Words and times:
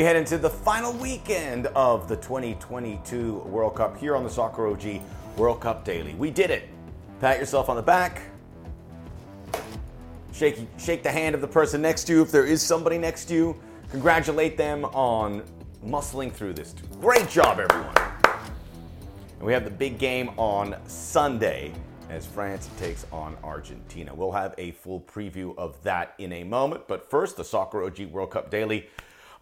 We 0.00 0.04
head 0.04 0.16
into 0.16 0.38
the 0.38 0.48
final 0.48 0.94
weekend 0.94 1.66
of 1.76 2.08
the 2.08 2.16
2022 2.16 3.34
World 3.40 3.74
Cup 3.74 3.98
here 3.98 4.16
on 4.16 4.24
the 4.24 4.30
Soccer 4.30 4.66
OG 4.66 5.02
World 5.36 5.60
Cup 5.60 5.84
Daily. 5.84 6.14
We 6.14 6.30
did 6.30 6.50
it. 6.50 6.70
Pat 7.20 7.38
yourself 7.38 7.68
on 7.68 7.76
the 7.76 7.82
back. 7.82 8.22
Shake, 10.32 10.66
shake 10.78 11.02
the 11.02 11.12
hand 11.12 11.34
of 11.34 11.42
the 11.42 11.46
person 11.46 11.82
next 11.82 12.04
to 12.04 12.14
you 12.14 12.22
if 12.22 12.32
there 12.32 12.46
is 12.46 12.62
somebody 12.62 12.96
next 12.96 13.26
to 13.26 13.34
you. 13.34 13.60
Congratulate 13.90 14.56
them 14.56 14.86
on 14.86 15.42
muscling 15.84 16.32
through 16.32 16.54
this. 16.54 16.74
Great 17.02 17.28
job, 17.28 17.60
everyone. 17.60 17.94
And 18.24 19.42
we 19.42 19.52
have 19.52 19.64
the 19.64 19.70
big 19.70 19.98
game 19.98 20.30
on 20.38 20.76
Sunday 20.86 21.74
as 22.08 22.24
France 22.24 22.70
takes 22.78 23.04
on 23.12 23.36
Argentina. 23.44 24.14
We'll 24.14 24.32
have 24.32 24.54
a 24.56 24.70
full 24.70 25.02
preview 25.02 25.54
of 25.58 25.76
that 25.82 26.14
in 26.16 26.32
a 26.32 26.42
moment. 26.42 26.88
But 26.88 27.10
first, 27.10 27.36
the 27.36 27.44
Soccer 27.44 27.84
OG 27.84 28.06
World 28.06 28.30
Cup 28.30 28.50
Daily. 28.50 28.88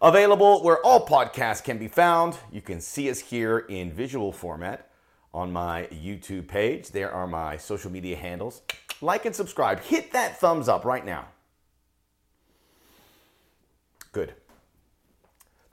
Available 0.01 0.63
where 0.63 0.79
all 0.85 1.05
podcasts 1.05 1.61
can 1.63 1.77
be 1.77 1.89
found. 1.89 2.37
You 2.51 2.61
can 2.61 2.79
see 2.79 3.09
us 3.09 3.19
here 3.19 3.59
in 3.59 3.91
visual 3.91 4.31
format 4.31 4.89
on 5.33 5.51
my 5.51 5.87
YouTube 5.91 6.47
page. 6.47 6.89
There 6.91 7.11
are 7.11 7.27
my 7.27 7.57
social 7.57 7.91
media 7.91 8.15
handles. 8.15 8.61
Like 9.01 9.25
and 9.25 9.35
subscribe. 9.35 9.81
Hit 9.81 10.13
that 10.13 10.39
thumbs 10.39 10.69
up 10.69 10.85
right 10.85 11.05
now. 11.05 11.27
Good. 14.13 14.33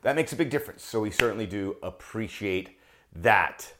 That 0.02 0.16
makes 0.16 0.32
a 0.32 0.36
big 0.36 0.50
difference. 0.50 0.82
So 0.82 1.00
we 1.00 1.10
certainly 1.10 1.46
do 1.46 1.76
appreciate 1.82 2.78
that. 3.14 3.72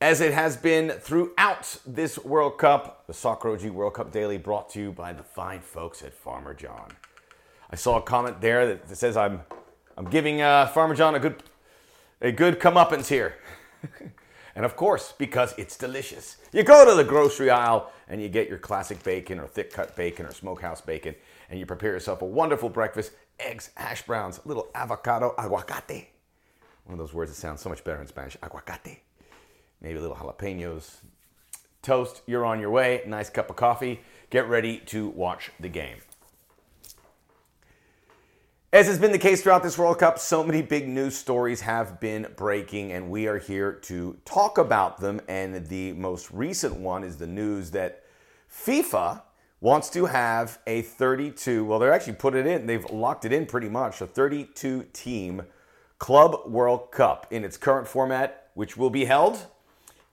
As 0.00 0.20
it 0.20 0.34
has 0.34 0.56
been 0.56 0.90
throughout 0.90 1.78
this 1.86 2.18
World 2.18 2.58
Cup, 2.58 3.06
the 3.06 3.14
Soccer 3.14 3.50
OG 3.50 3.66
World 3.66 3.94
Cup 3.94 4.12
Daily 4.12 4.38
brought 4.38 4.68
to 4.70 4.80
you 4.80 4.92
by 4.92 5.12
the 5.12 5.22
fine 5.22 5.60
folks 5.60 6.02
at 6.02 6.12
Farmer 6.12 6.52
John. 6.52 6.90
I 7.70 7.76
saw 7.76 7.98
a 7.98 8.02
comment 8.02 8.40
there 8.40 8.66
that 8.66 8.96
says 8.96 9.16
I'm 9.16 9.42
I'm 9.96 10.06
giving 10.06 10.42
uh, 10.42 10.66
Farmer 10.66 10.94
John 10.94 11.14
a 11.14 11.20
good 11.20 11.42
a 12.20 12.32
good 12.32 12.58
comeuppance 12.58 13.08
here. 13.08 13.36
and 14.56 14.64
of 14.64 14.76
course, 14.76 15.12
because 15.18 15.54
it's 15.58 15.76
delicious. 15.76 16.38
You 16.52 16.62
go 16.62 16.88
to 16.88 16.94
the 16.94 17.04
grocery 17.04 17.50
aisle 17.50 17.92
and 18.08 18.20
you 18.20 18.28
get 18.28 18.48
your 18.48 18.58
classic 18.58 19.02
bacon 19.02 19.38
or 19.38 19.46
thick 19.46 19.72
cut 19.72 19.94
bacon 19.94 20.26
or 20.26 20.32
smokehouse 20.32 20.80
bacon, 20.80 21.14
and 21.50 21.58
you 21.58 21.66
prepare 21.66 21.92
yourself 21.92 22.22
a 22.22 22.26
wonderful 22.26 22.68
breakfast 22.68 23.12
eggs, 23.38 23.70
hash 23.76 24.02
browns, 24.02 24.40
a 24.44 24.48
little 24.48 24.68
avocado, 24.74 25.34
aguacate. 25.38 26.06
One 26.84 26.94
of 26.94 26.98
those 26.98 27.14
words 27.14 27.30
that 27.30 27.36
sounds 27.36 27.60
so 27.60 27.68
much 27.68 27.84
better 27.84 28.00
in 28.00 28.06
Spanish 28.06 28.36
aguacate. 28.38 28.98
Maybe 29.80 29.98
a 29.98 30.00
little 30.00 30.16
jalapenos. 30.16 30.96
Toast, 31.82 32.22
you're 32.26 32.44
on 32.44 32.60
your 32.60 32.70
way. 32.70 33.02
Nice 33.06 33.28
cup 33.28 33.50
of 33.50 33.56
coffee. 33.56 34.00
Get 34.30 34.48
ready 34.48 34.78
to 34.86 35.08
watch 35.08 35.50
the 35.60 35.68
game. 35.68 35.98
As 38.74 38.88
has 38.88 38.98
been 38.98 39.12
the 39.12 39.20
case 39.20 39.40
throughout 39.40 39.62
this 39.62 39.78
World 39.78 40.00
Cup, 40.00 40.18
so 40.18 40.42
many 40.42 40.60
big 40.60 40.88
news 40.88 41.16
stories 41.16 41.60
have 41.60 42.00
been 42.00 42.26
breaking, 42.34 42.90
and 42.90 43.08
we 43.08 43.28
are 43.28 43.38
here 43.38 43.70
to 43.72 44.16
talk 44.24 44.58
about 44.58 44.98
them. 44.98 45.20
And 45.28 45.64
the 45.68 45.92
most 45.92 46.32
recent 46.32 46.74
one 46.74 47.04
is 47.04 47.16
the 47.16 47.26
news 47.28 47.70
that 47.70 48.02
FIFA 48.52 49.22
wants 49.60 49.90
to 49.90 50.06
have 50.06 50.58
a 50.66 50.82
32, 50.82 51.64
well, 51.64 51.78
they're 51.78 51.92
actually 51.92 52.14
put 52.14 52.34
it 52.34 52.48
in, 52.48 52.66
they've 52.66 52.84
locked 52.90 53.24
it 53.24 53.32
in 53.32 53.46
pretty 53.46 53.68
much, 53.68 54.00
a 54.00 54.08
32 54.08 54.88
team 54.92 55.42
Club 56.00 56.40
World 56.44 56.90
Cup 56.90 57.28
in 57.30 57.44
its 57.44 57.56
current 57.56 57.86
format, 57.86 58.48
which 58.54 58.76
will 58.76 58.90
be 58.90 59.04
held 59.04 59.46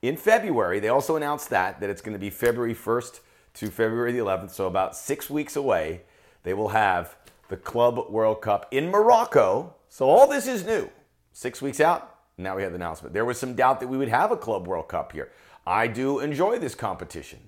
in 0.02 0.16
February. 0.16 0.78
They 0.78 0.88
also 0.88 1.16
announced 1.16 1.50
that, 1.50 1.80
that 1.80 1.90
it's 1.90 2.00
going 2.00 2.14
to 2.14 2.20
be 2.20 2.30
February 2.30 2.76
1st 2.76 3.18
to 3.54 3.70
February 3.72 4.12
the 4.12 4.20
11th, 4.20 4.52
so 4.52 4.68
about 4.68 4.94
six 4.94 5.28
weeks 5.28 5.56
away, 5.56 6.02
they 6.44 6.54
will 6.54 6.68
have 6.68 7.16
the 7.52 7.58
Club 7.58 8.08
World 8.08 8.40
Cup 8.40 8.66
in 8.70 8.90
Morocco. 8.90 9.74
So 9.90 10.08
all 10.08 10.26
this 10.26 10.46
is 10.46 10.64
new. 10.64 10.88
Six 11.34 11.60
weeks 11.60 11.80
out, 11.80 12.16
now 12.38 12.56
we 12.56 12.62
have 12.62 12.72
the 12.72 12.76
announcement. 12.76 13.12
There 13.12 13.26
was 13.26 13.38
some 13.38 13.54
doubt 13.54 13.78
that 13.80 13.88
we 13.88 13.98
would 13.98 14.08
have 14.08 14.32
a 14.32 14.38
Club 14.38 14.66
World 14.66 14.88
Cup 14.88 15.12
here. 15.12 15.30
I 15.66 15.86
do 15.86 16.20
enjoy 16.20 16.58
this 16.58 16.74
competition. 16.74 17.40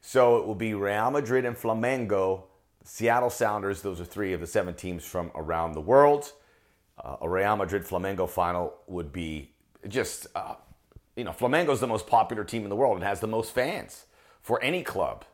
So 0.00 0.38
it 0.38 0.46
will 0.46 0.54
be 0.54 0.72
Real 0.72 1.10
Madrid 1.10 1.44
and 1.44 1.54
Flamengo, 1.54 2.44
Seattle 2.82 3.28
Sounders. 3.28 3.82
Those 3.82 4.00
are 4.00 4.06
three 4.06 4.32
of 4.32 4.40
the 4.40 4.46
seven 4.46 4.72
teams 4.72 5.04
from 5.04 5.30
around 5.34 5.74
the 5.74 5.82
world. 5.82 6.32
Uh, 6.96 7.16
a 7.20 7.28
Real 7.28 7.56
Madrid 7.56 7.84
Flamengo 7.84 8.26
final 8.26 8.72
would 8.86 9.12
be 9.12 9.50
just, 9.86 10.28
uh, 10.34 10.54
you 11.14 11.24
know, 11.24 11.32
Flamengo 11.32 11.72
is 11.72 11.80
the 11.80 11.86
most 11.86 12.06
popular 12.06 12.42
team 12.42 12.62
in 12.62 12.70
the 12.70 12.76
world. 12.76 12.96
It 12.96 13.04
has 13.04 13.20
the 13.20 13.26
most 13.26 13.52
fans 13.52 14.06
for 14.40 14.62
any 14.62 14.82
club 14.82 15.26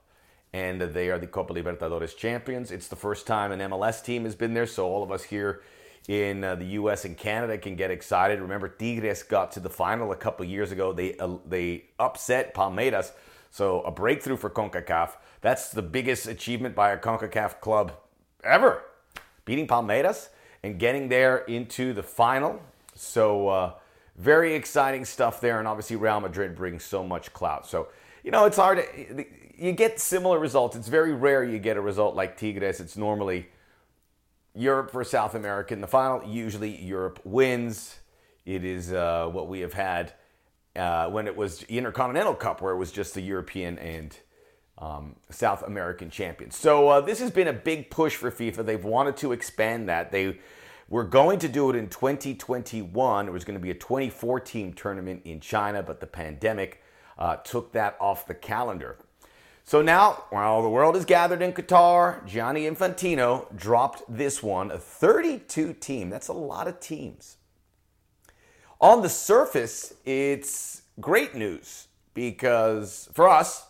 and 0.57 0.81
they 0.81 1.11
are 1.11 1.19
the 1.19 1.27
Copa 1.27 1.53
Libertadores 1.53 2.17
champions. 2.17 2.71
It's 2.71 2.89
the 2.89 2.97
first 2.97 3.27
time 3.27 3.53
an 3.53 3.61
MLS 3.71 4.03
team 4.03 4.25
has 4.25 4.35
been 4.35 4.55
there, 4.55 4.67
so 4.67 4.87
all 4.87 5.03
of 5.03 5.13
us 5.13 5.23
here 5.23 5.61
in 6.09 6.43
uh, 6.43 6.55
the 6.55 6.65
U.S. 6.81 7.05
and 7.05 7.15
Canada 7.15 7.59
can 7.59 7.77
get 7.77 7.91
excited. 7.91 8.41
Remember, 8.41 8.67
Tigres 8.67 9.23
got 9.23 9.53
to 9.53 9.61
the 9.61 9.69
final 9.69 10.13
a 10.13 10.17
couple 10.17 10.47
years 10.47 10.73
ago. 10.73 10.95
They 10.95 11.15
uh, 11.19 11.37
they 11.47 11.85
upset 11.99 12.55
Palmeiras, 12.55 13.13
so 13.51 13.83
a 13.83 13.91
breakthrough 13.91 14.39
for 14.39 14.49
Concacaf. 14.49 15.11
That's 15.43 15.71
the 15.71 15.83
biggest 15.83 16.27
achievement 16.27 16.75
by 16.75 16.93
a 16.93 16.97
Concacaf 16.99 17.61
club 17.61 17.93
ever, 18.43 18.83
beating 19.45 19.67
Palmeiras 19.67 20.31
and 20.63 20.79
getting 20.79 21.11
there 21.11 21.37
into 21.37 21.93
the 21.93 22.03
final. 22.03 22.63
So 22.95 23.49
uh, 23.49 23.73
very 24.17 24.55
exciting 24.55 25.05
stuff 25.05 25.39
there, 25.43 25.59
and 25.59 25.69
obviously 25.69 25.97
Real 25.97 26.21
Madrid 26.21 26.57
brings 26.57 26.83
so 26.83 27.05
much 27.05 27.35
clout. 27.35 27.67
So 27.67 27.89
you 28.27 28.33
know 28.33 28.45
it's 28.45 28.57
hard. 28.57 28.79
To, 28.79 29.25
you 29.57 29.73
get 29.73 30.01
similar 30.01 30.39
results. 30.39 30.77
It's 30.77 30.89
very 30.89 31.15
rare 31.15 31.45
you 31.45 31.61
get 31.61 31.77
a 31.77 31.81
result 31.81 32.17
like 32.17 32.37
Tigres. 32.37 32.81
It's 32.81 32.97
normally 32.97 33.47
Europe 34.53 34.91
for 34.91 35.05
South 35.05 35.37
America 35.37 35.73
in 35.73 35.81
the 35.81 35.87
final. 35.87 36.29
Usually 36.29 36.77
Europe 36.77 37.21
wins. 37.25 38.01
It 38.45 38.65
is 38.65 38.93
uh, 38.93 39.29
what 39.33 39.49
we 39.49 39.61
have 39.61 39.73
had 39.73 40.13
uh, 40.75 41.09
when 41.09 41.29
it 41.29 41.37
was 41.37 41.63
Intercontinental 41.65 42.35
Cup, 42.35 42.61
where 42.61 42.73
it 42.73 42.77
was 42.77 42.91
just 42.91 43.15
the 43.15 43.21
European 43.21 43.79
and 43.79 44.19
um, 44.79 45.15
South 45.31 45.63
American 45.63 46.11
champions. 46.11 46.57
So 46.57 46.89
uh, 46.89 47.01
this 47.01 47.21
has 47.21 47.31
been 47.31 47.49
a 47.49 47.53
big 47.53 47.91
push 47.91 48.17
for 48.17 48.33
FIFA. 48.33 48.67
They've 48.67 48.85
wanted 48.85 49.17
to 49.19 49.31
expand 49.31 49.89
that. 49.89 50.11
They 50.11 50.41
were 50.89 51.05
going 51.05 51.39
to 51.39 51.49
do 51.49 51.71
it 51.71 51.77
in 51.77 51.89
2021. 51.89 53.29
It 53.29 53.31
was 53.31 53.45
going 53.45 53.59
to 53.59 53.63
be 53.63 53.71
a 53.71 53.75
24 53.75 54.41
team 54.41 54.73
tournament 54.73 55.23
in 55.25 55.39
China, 55.39 55.81
but 55.81 56.01
the 56.01 56.07
pandemic 56.09 56.83
uh, 57.19 57.37
took 57.37 57.73
that 57.73 57.97
off 58.01 58.27
the 58.27 58.35
calendar. 58.35 58.97
So 59.65 59.83
now, 59.83 60.25
while 60.31 60.63
the 60.63 60.69
world 60.69 60.95
is 60.95 61.05
gathered 61.05 61.43
in 61.43 61.53
Qatar, 61.53 62.25
Gianni 62.25 62.71
Infantino 62.71 63.55
dropped 63.57 64.03
this 64.09 64.41
one, 64.41 64.71
a 64.71 64.79
32 64.79 65.73
team. 65.75 66.09
That's 66.09 66.29
a 66.29 66.33
lot 66.33 66.69
of 66.69 66.79
teams. 66.79 67.37
On 68.81 69.03
the 69.03 69.09
surface, 69.09 69.95
it's 70.05 70.83
great 71.01 71.35
news 71.35 71.89
because 72.15 73.09
for 73.13 73.29
us, 73.29 73.67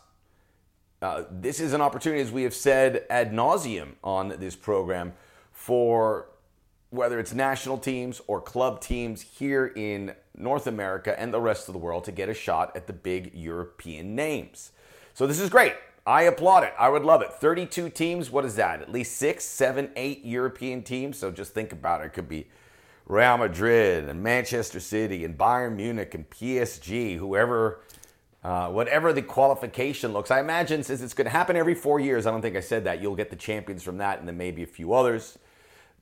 uh, 1.00 1.24
this 1.30 1.60
is 1.60 1.72
an 1.72 1.80
opportunity, 1.80 2.20
as 2.20 2.32
we 2.32 2.42
have 2.42 2.54
said 2.54 3.04
ad 3.08 3.32
nauseum 3.32 3.92
on 4.02 4.28
this 4.38 4.56
program, 4.56 5.14
for 5.52 6.28
whether 6.90 7.18
it's 7.18 7.34
national 7.34 7.78
teams 7.78 8.20
or 8.26 8.40
club 8.40 8.80
teams 8.80 9.20
here 9.20 9.72
in 9.74 10.14
North 10.36 10.66
America 10.66 11.18
and 11.18 11.32
the 11.32 11.40
rest 11.40 11.68
of 11.68 11.72
the 11.72 11.78
world 11.78 12.04
to 12.04 12.12
get 12.12 12.28
a 12.28 12.34
shot 12.34 12.76
at 12.76 12.86
the 12.86 12.92
big 12.92 13.34
European 13.34 14.14
names. 14.14 14.72
So 15.14 15.26
this 15.26 15.40
is 15.40 15.50
great. 15.50 15.74
I 16.06 16.22
applaud 16.22 16.62
it. 16.62 16.72
I 16.78 16.88
would 16.88 17.02
love 17.02 17.20
it. 17.20 17.32
32 17.32 17.90
teams, 17.90 18.30
what 18.30 18.44
is 18.44 18.54
that? 18.56 18.80
At 18.80 18.92
least 18.92 19.16
six, 19.16 19.44
seven, 19.44 19.90
eight 19.96 20.24
European 20.24 20.82
teams. 20.82 21.18
So 21.18 21.32
just 21.32 21.52
think 21.52 21.72
about 21.72 22.00
it. 22.00 22.06
It 22.06 22.12
could 22.12 22.28
be 22.28 22.46
Real 23.06 23.38
Madrid 23.38 24.08
and 24.08 24.22
Manchester 24.22 24.78
City 24.78 25.24
and 25.24 25.36
Bayern 25.36 25.74
Munich 25.74 26.14
and 26.14 26.28
PSG, 26.30 27.16
whoever, 27.16 27.80
uh, 28.44 28.68
whatever 28.68 29.12
the 29.12 29.22
qualification 29.22 30.12
looks. 30.12 30.30
I 30.30 30.38
imagine 30.38 30.84
since 30.84 31.00
it's 31.00 31.14
going 31.14 31.24
to 31.24 31.30
happen 31.30 31.56
every 31.56 31.74
four 31.74 31.98
years, 31.98 32.26
I 32.26 32.30
don't 32.30 32.42
think 32.42 32.56
I 32.56 32.60
said 32.60 32.84
that, 32.84 33.02
you'll 33.02 33.16
get 33.16 33.30
the 33.30 33.36
champions 33.36 33.82
from 33.82 33.98
that 33.98 34.20
and 34.20 34.28
then 34.28 34.36
maybe 34.36 34.62
a 34.62 34.66
few 34.66 34.92
others. 34.92 35.38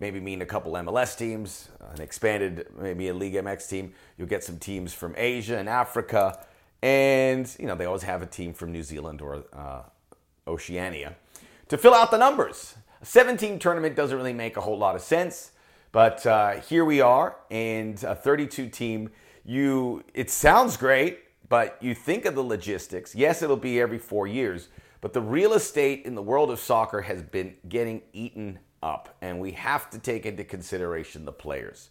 Maybe 0.00 0.20
mean 0.20 0.42
a 0.42 0.46
couple 0.46 0.72
MLS 0.72 1.16
teams, 1.16 1.68
an 1.94 2.00
expanded, 2.00 2.66
maybe 2.78 3.08
a 3.08 3.14
League 3.14 3.34
MX 3.34 3.68
team. 3.68 3.92
You'll 4.18 4.28
get 4.28 4.42
some 4.42 4.58
teams 4.58 4.92
from 4.92 5.14
Asia 5.16 5.56
and 5.56 5.68
Africa. 5.68 6.44
And, 6.82 7.54
you 7.58 7.66
know, 7.66 7.74
they 7.74 7.86
always 7.86 8.02
have 8.02 8.20
a 8.20 8.26
team 8.26 8.52
from 8.52 8.72
New 8.72 8.82
Zealand 8.82 9.22
or 9.22 9.44
uh, 9.52 9.82
Oceania, 10.46 11.16
to 11.68 11.78
fill 11.78 11.94
out 11.94 12.10
the 12.10 12.18
numbers. 12.18 12.74
A 13.00 13.06
17 13.06 13.58
tournament 13.58 13.96
doesn't 13.96 14.16
really 14.16 14.32
make 14.32 14.56
a 14.56 14.60
whole 14.60 14.76
lot 14.76 14.94
of 14.94 15.00
sense, 15.02 15.52
but 15.92 16.26
uh, 16.26 16.60
here 16.60 16.84
we 16.84 17.00
are, 17.00 17.36
and 17.50 18.02
a 18.04 18.14
32 18.14 18.68
team. 18.68 19.10
You, 19.44 20.04
it 20.12 20.30
sounds 20.30 20.76
great, 20.76 21.20
but 21.48 21.78
you 21.80 21.94
think 21.94 22.24
of 22.24 22.34
the 22.34 22.42
logistics. 22.42 23.14
Yes, 23.14 23.42
it'll 23.42 23.56
be 23.56 23.80
every 23.80 23.98
four 23.98 24.26
years, 24.26 24.68
but 25.00 25.12
the 25.12 25.20
real 25.20 25.52
estate 25.52 26.04
in 26.04 26.14
the 26.14 26.22
world 26.22 26.50
of 26.50 26.58
soccer 26.58 27.02
has 27.02 27.22
been 27.22 27.54
getting 27.68 28.02
eaten 28.12 28.58
up, 28.84 29.16
and 29.20 29.40
we 29.40 29.52
have 29.52 29.88
to 29.90 29.98
take 29.98 30.26
into 30.26 30.44
consideration 30.44 31.24
the 31.24 31.32
players. 31.32 31.88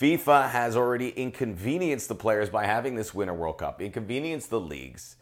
FIFA 0.00 0.50
has 0.50 0.76
already 0.76 1.10
inconvenienced 1.10 2.08
the 2.08 2.14
players 2.14 2.48
by 2.48 2.64
having 2.64 2.94
this 2.94 3.12
Winter 3.12 3.34
World 3.34 3.58
Cup, 3.58 3.82
inconvenienced 3.82 4.48
the 4.48 4.60
leagues 4.60 5.16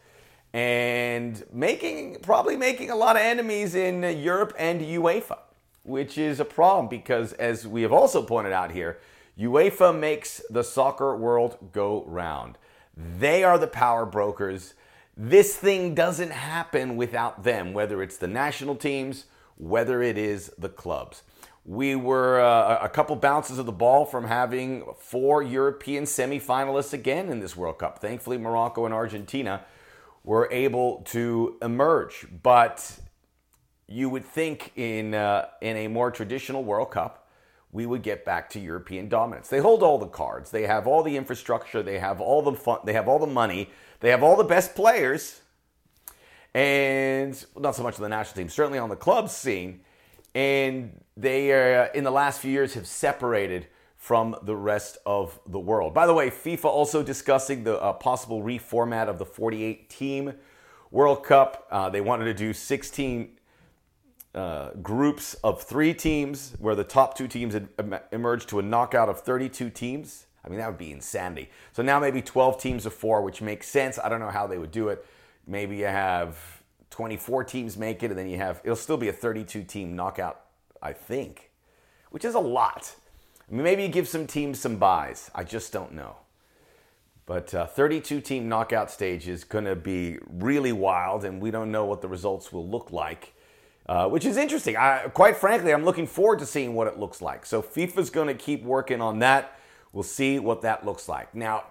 and 0.53 1.43
making 1.51 2.19
probably 2.21 2.55
making 2.55 2.89
a 2.89 2.95
lot 2.95 3.15
of 3.15 3.21
enemies 3.21 3.75
in 3.75 4.03
Europe 4.19 4.53
and 4.57 4.81
UEFA. 4.81 5.39
which 5.83 6.17
is 6.17 6.39
a 6.39 6.45
problem 6.45 6.87
because, 6.87 7.33
as 7.33 7.67
we 7.67 7.81
have 7.81 7.91
also 7.91 8.21
pointed 8.21 8.53
out 8.53 8.71
here, 8.71 8.99
UEFA 9.37 9.97
makes 9.97 10.41
the 10.49 10.63
soccer 10.63 11.15
world 11.15 11.57
go 11.71 12.03
round. 12.05 12.57
They 12.95 13.43
are 13.43 13.57
the 13.57 13.67
power 13.67 14.05
brokers. 14.05 14.73
This 15.15 15.55
thing 15.55 15.95
doesn't 15.95 16.31
happen 16.31 16.95
without 16.95 17.43
them, 17.43 17.73
whether 17.73 18.01
it's 18.01 18.17
the 18.17 18.27
national 18.27 18.75
teams, 18.75 19.25
whether 19.59 20.01
it 20.01 20.17
is 20.17 20.51
the 20.57 20.69
clubs. 20.69 21.21
We 21.65 21.95
were 21.95 22.39
uh, 22.39 22.79
a 22.81 22.89
couple 22.89 23.15
bounces 23.17 23.59
of 23.59 23.67
the 23.67 23.71
ball 23.71 24.05
from 24.05 24.25
having 24.25 24.85
four 24.97 25.43
European 25.43 26.05
semifinalists 26.05 26.93
again 26.93 27.29
in 27.29 27.39
this 27.39 27.55
World 27.55 27.77
Cup. 27.77 27.99
Thankfully, 27.99 28.39
Morocco 28.39 28.85
and 28.85 28.93
Argentina 28.93 29.63
were 30.23 30.47
able 30.51 31.03
to 31.09 31.57
emerge. 31.61 32.25
But 32.41 32.99
you 33.87 34.09
would 34.09 34.25
think 34.25 34.71
in, 34.75 35.13
uh, 35.13 35.47
in 35.61 35.77
a 35.77 35.87
more 35.87 36.09
traditional 36.09 36.63
World 36.63 36.91
Cup, 36.91 37.27
we 37.71 37.85
would 37.85 38.01
get 38.01 38.25
back 38.25 38.49
to 38.51 38.59
European 38.59 39.09
dominance. 39.09 39.49
They 39.49 39.59
hold 39.59 39.83
all 39.83 39.99
the 39.99 40.07
cards. 40.07 40.49
They 40.49 40.65
have 40.65 40.87
all 40.87 41.03
the 41.03 41.15
infrastructure. 41.17 41.83
They 41.83 41.99
have 41.99 42.19
all 42.19 42.41
the 42.41 42.53
fun. 42.53 42.79
They 42.83 42.93
have 42.93 43.07
all 43.07 43.19
the 43.19 43.27
money. 43.27 43.69
They 43.99 44.09
have 44.09 44.23
all 44.23 44.35
the 44.35 44.43
best 44.43 44.75
players, 44.75 45.41
and 46.53 47.45
not 47.57 47.75
so 47.75 47.83
much 47.83 47.95
on 47.95 48.01
the 48.01 48.09
national 48.09 48.35
team, 48.35 48.49
certainly 48.49 48.79
on 48.79 48.89
the 48.89 48.95
club 48.95 49.29
scene. 49.29 49.81
And 50.35 50.99
they, 51.17 51.51
uh, 51.51 51.87
in 51.93 52.03
the 52.03 52.11
last 52.11 52.39
few 52.39 52.51
years, 52.51 52.73
have 52.75 52.87
separated 52.87 53.67
from 53.95 54.35
the 54.43 54.55
rest 54.55 54.97
of 55.05 55.39
the 55.45 55.59
world. 55.59 55.93
By 55.93 56.07
the 56.07 56.13
way, 56.13 56.29
FIFA 56.29 56.65
also 56.65 57.03
discussing 57.03 57.63
the 57.63 57.79
uh, 57.81 57.93
possible 57.93 58.41
reformat 58.41 59.07
of 59.07 59.19
the 59.19 59.25
48 59.25 59.89
team 59.89 60.33
World 60.91 61.23
Cup. 61.23 61.67
Uh, 61.69 61.89
they 61.89 62.01
wanted 62.01 62.25
to 62.25 62.33
do 62.33 62.53
16 62.53 63.37
uh, 64.33 64.71
groups 64.81 65.33
of 65.43 65.61
three 65.61 65.93
teams 65.93 66.55
where 66.59 66.75
the 66.75 66.83
top 66.83 67.17
two 67.17 67.27
teams 67.27 67.53
had 67.53 67.67
emerged 68.11 68.49
to 68.49 68.59
a 68.59 68.61
knockout 68.61 69.09
of 69.09 69.19
32 69.21 69.69
teams. 69.69 70.25
I 70.43 70.49
mean, 70.49 70.59
that 70.59 70.67
would 70.67 70.77
be 70.77 70.91
insanity. 70.91 71.49
So 71.73 71.83
now 71.83 71.99
maybe 71.99 72.21
12 72.21 72.59
teams 72.59 72.85
of 72.85 72.93
four, 72.93 73.21
which 73.21 73.41
makes 73.41 73.67
sense. 73.67 73.99
I 73.99 74.07
don't 74.07 74.19
know 74.19 74.29
how 74.29 74.47
they 74.47 74.57
would 74.57 74.71
do 74.71 74.87
it. 74.89 75.05
Maybe 75.49 75.77
you 75.77 75.85
have 75.85 76.37
24 76.91 77.43
teams 77.43 77.77
make 77.77 78.03
it, 78.03 78.11
and 78.11 78.17
then 78.19 78.29
you 78.29 78.37
have, 78.37 78.61
it'll 78.63 78.75
still 78.75 78.97
be 78.97 79.09
a 79.09 79.13
32 79.13 79.63
team 79.63 79.95
knockout, 79.95 80.41
I 80.81 80.93
think, 80.93 81.49
which 82.11 82.23
is 82.23 82.35
a 82.35 82.39
lot. 82.39 82.95
I 83.49 83.53
mean, 83.53 83.63
maybe 83.63 83.83
you 83.83 83.89
give 83.89 84.07
some 84.07 84.27
teams 84.27 84.59
some 84.59 84.77
buys. 84.77 85.31
I 85.33 85.43
just 85.43 85.73
don't 85.73 85.93
know. 85.93 86.17
But 87.25 87.53
uh, 87.53 87.65
32 87.65 88.21
team 88.21 88.47
knockout 88.47 88.89
stage 88.89 89.27
is 89.27 89.43
going 89.43 89.65
to 89.65 89.75
be 89.75 90.17
really 90.29 90.71
wild, 90.71 91.25
and 91.25 91.41
we 91.41 91.51
don't 91.51 91.71
know 91.71 91.85
what 91.85 92.01
the 92.01 92.07
results 92.07 92.53
will 92.53 92.67
look 92.67 92.91
like 92.91 93.33
uh, 93.89 94.07
which 94.07 94.23
is 94.23 94.37
interesting. 94.37 94.77
I, 94.77 95.09
quite 95.11 95.35
frankly, 95.35 95.73
I'm 95.73 95.83
looking 95.83 96.05
forward 96.05 96.37
to 96.39 96.45
seeing 96.45 96.75
what 96.75 96.85
it 96.85 96.99
looks 96.99 97.23
like. 97.23 97.43
So 97.43 97.63
FIFA's 97.63 98.11
going 98.11 98.27
to 98.27 98.35
keep 98.35 98.63
working 98.63 99.01
on 99.01 99.17
that. 99.19 99.57
We'll 99.91 100.03
see 100.03 100.37
what 100.37 100.61
that 100.61 100.85
looks 100.85 101.09
like. 101.09 101.33
Now, 101.33 101.63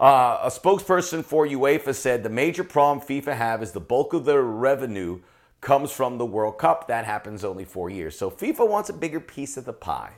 uh, 0.00 0.40
a 0.42 0.48
spokesperson 0.48 1.24
for 1.24 1.46
UEFA 1.46 1.94
said 1.94 2.22
the 2.22 2.30
major 2.30 2.64
problem 2.64 3.06
FIFA 3.06 3.36
have 3.36 3.62
is 3.62 3.72
the 3.72 3.80
bulk 3.80 4.12
of 4.12 4.24
their 4.24 4.42
revenue 4.42 5.20
comes 5.60 5.92
from 5.92 6.18
the 6.18 6.26
World 6.26 6.58
Cup. 6.58 6.88
That 6.88 7.04
happens 7.04 7.44
only 7.44 7.64
four 7.64 7.90
years. 7.90 8.18
So 8.18 8.30
FIFA 8.30 8.68
wants 8.68 8.88
a 8.88 8.94
bigger 8.94 9.20
piece 9.20 9.56
of 9.56 9.66
the 9.66 9.72
pie. 9.72 10.14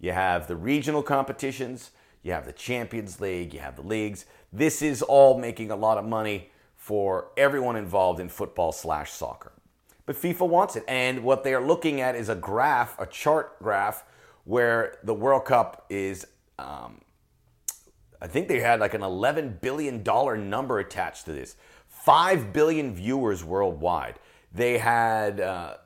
You 0.00 0.12
have 0.12 0.48
the 0.48 0.56
regional 0.56 1.02
competitions, 1.02 1.92
you 2.22 2.32
have 2.32 2.44
the 2.44 2.52
Champions 2.52 3.20
League, 3.20 3.54
you 3.54 3.60
have 3.60 3.76
the 3.76 3.82
leagues. 3.82 4.26
This 4.52 4.82
is 4.82 5.00
all 5.00 5.38
making 5.38 5.70
a 5.70 5.76
lot 5.76 5.96
of 5.96 6.04
money 6.04 6.50
for 6.76 7.28
everyone 7.36 7.76
involved 7.76 8.20
in 8.20 8.28
football 8.28 8.72
slash 8.72 9.12
soccer 9.12 9.52
but 10.06 10.16
FIFA 10.16 10.48
wants 10.48 10.76
it. 10.76 10.84
And 10.86 11.24
what 11.24 11.44
they 11.44 11.54
are 11.54 11.64
looking 11.64 12.00
at 12.00 12.14
is 12.14 12.28
a 12.28 12.34
graph, 12.34 12.98
a 12.98 13.06
chart 13.06 13.58
graph, 13.62 14.04
where 14.44 14.98
the 15.02 15.14
World 15.14 15.46
Cup 15.46 15.86
is, 15.88 16.26
um, 16.58 17.00
I 18.20 18.26
think 18.26 18.48
they 18.48 18.60
had 18.60 18.80
like 18.80 18.94
an 18.94 19.02
$11 19.02 19.60
billion 19.60 20.02
number 20.48 20.78
attached 20.78 21.26
to 21.26 21.32
this. 21.32 21.56
5 21.88 22.52
billion 22.52 22.94
viewers 22.94 23.44
worldwide. 23.44 24.18
They 24.52 24.78
had 24.78 25.40
uh, 25.40 25.76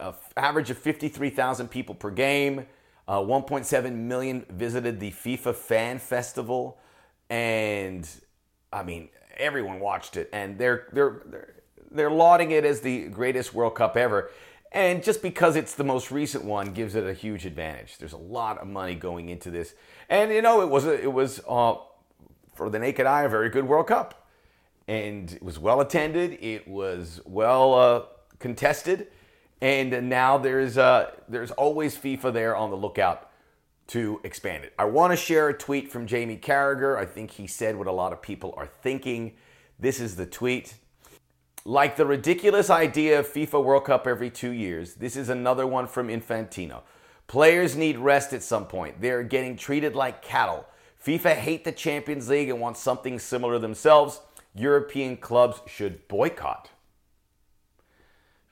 an 0.00 0.14
average 0.36 0.70
of 0.70 0.78
53,000 0.78 1.68
people 1.68 1.94
per 1.94 2.10
game. 2.10 2.66
Uh, 3.08 3.18
1.7 3.18 3.92
million 3.94 4.46
visited 4.50 5.00
the 5.00 5.10
FIFA 5.10 5.54
Fan 5.54 5.98
Festival. 5.98 6.78
And 7.30 8.08
I 8.72 8.82
mean, 8.82 9.08
everyone 9.36 9.80
watched 9.80 10.16
it. 10.16 10.28
And 10.32 10.58
they're, 10.58 10.88
they're, 10.92 11.22
they're 11.26 11.54
they're 11.94 12.10
lauding 12.10 12.50
it 12.50 12.64
as 12.64 12.80
the 12.80 13.08
greatest 13.08 13.54
World 13.54 13.74
Cup 13.74 13.96
ever. 13.96 14.30
And 14.72 15.02
just 15.02 15.20
because 15.20 15.56
it's 15.56 15.74
the 15.74 15.84
most 15.84 16.10
recent 16.10 16.44
one 16.44 16.72
gives 16.72 16.94
it 16.94 17.06
a 17.06 17.12
huge 17.12 17.44
advantage. 17.44 17.98
There's 17.98 18.14
a 18.14 18.18
lot 18.18 18.58
of 18.58 18.66
money 18.66 18.94
going 18.94 19.28
into 19.28 19.50
this. 19.50 19.74
And 20.12 20.30
you 20.30 20.42
know, 20.42 20.60
it 20.60 20.68
was 20.68 20.84
a, 20.84 20.92
it 20.92 21.10
was 21.10 21.40
uh, 21.48 21.76
for 22.52 22.68
the 22.68 22.78
naked 22.78 23.06
eye 23.06 23.22
a 23.22 23.30
very 23.30 23.48
good 23.48 23.66
World 23.66 23.86
Cup. 23.86 24.28
And 24.86 25.32
it 25.32 25.42
was 25.42 25.58
well 25.58 25.80
attended, 25.80 26.32
it 26.42 26.68
was 26.68 27.22
well 27.24 27.74
uh, 27.74 28.02
contested, 28.38 29.06
and 29.62 30.10
now 30.10 30.36
there's 30.36 30.76
uh, 30.76 31.12
there's 31.28 31.50
always 31.52 31.96
FIFA 31.96 32.30
there 32.34 32.54
on 32.54 32.68
the 32.68 32.76
lookout 32.76 33.30
to 33.86 34.20
expand 34.22 34.64
it. 34.64 34.74
I 34.78 34.84
want 34.84 35.14
to 35.14 35.16
share 35.16 35.48
a 35.48 35.54
tweet 35.56 35.90
from 35.90 36.06
Jamie 36.06 36.36
Carragher. 36.36 36.98
I 36.98 37.06
think 37.06 37.30
he 37.30 37.46
said 37.46 37.76
what 37.76 37.86
a 37.86 37.92
lot 37.92 38.12
of 38.12 38.20
people 38.20 38.52
are 38.58 38.66
thinking. 38.66 39.32
This 39.78 39.98
is 39.98 40.16
the 40.16 40.26
tweet. 40.26 40.74
Like 41.64 41.96
the 41.96 42.04
ridiculous 42.04 42.68
idea 42.68 43.20
of 43.20 43.28
FIFA 43.28 43.64
World 43.64 43.86
Cup 43.86 44.06
every 44.06 44.28
two 44.28 44.50
years, 44.50 44.94
this 44.94 45.16
is 45.16 45.30
another 45.30 45.66
one 45.66 45.86
from 45.86 46.08
Infantino. 46.08 46.82
Players 47.32 47.74
need 47.74 47.96
rest 47.96 48.34
at 48.34 48.42
some 48.42 48.66
point. 48.66 49.00
They're 49.00 49.22
getting 49.22 49.56
treated 49.56 49.96
like 49.96 50.20
cattle. 50.20 50.66
FIFA 51.02 51.34
hate 51.34 51.64
the 51.64 51.72
Champions 51.72 52.28
League 52.28 52.50
and 52.50 52.60
want 52.60 52.76
something 52.76 53.18
similar 53.18 53.58
themselves. 53.58 54.20
European 54.54 55.16
clubs 55.16 55.62
should 55.66 56.06
boycott. 56.08 56.68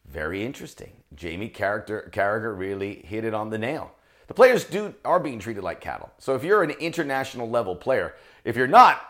Very 0.07 0.43
interesting. 0.47 0.93
Jamie 1.15 1.51
Carragher 1.51 2.59
really 2.59 3.03
hit 3.05 3.27
it 3.27 3.35
on 3.35 3.51
the 3.51 3.59
nail. 3.59 3.93
The 4.29 4.33
players 4.33 4.65
do 4.65 4.95
are 5.05 5.21
being 5.21 5.41
treated 5.41 5.63
like 5.63 5.83
cattle. 5.83 6.11
So 6.17 6.35
if 6.35 6.43
you're 6.43 6.63
an 6.63 6.71
international 6.71 7.51
level 7.51 7.77
player, 7.77 8.15
if 8.45 8.57
you're 8.57 8.67
not, 8.67 9.03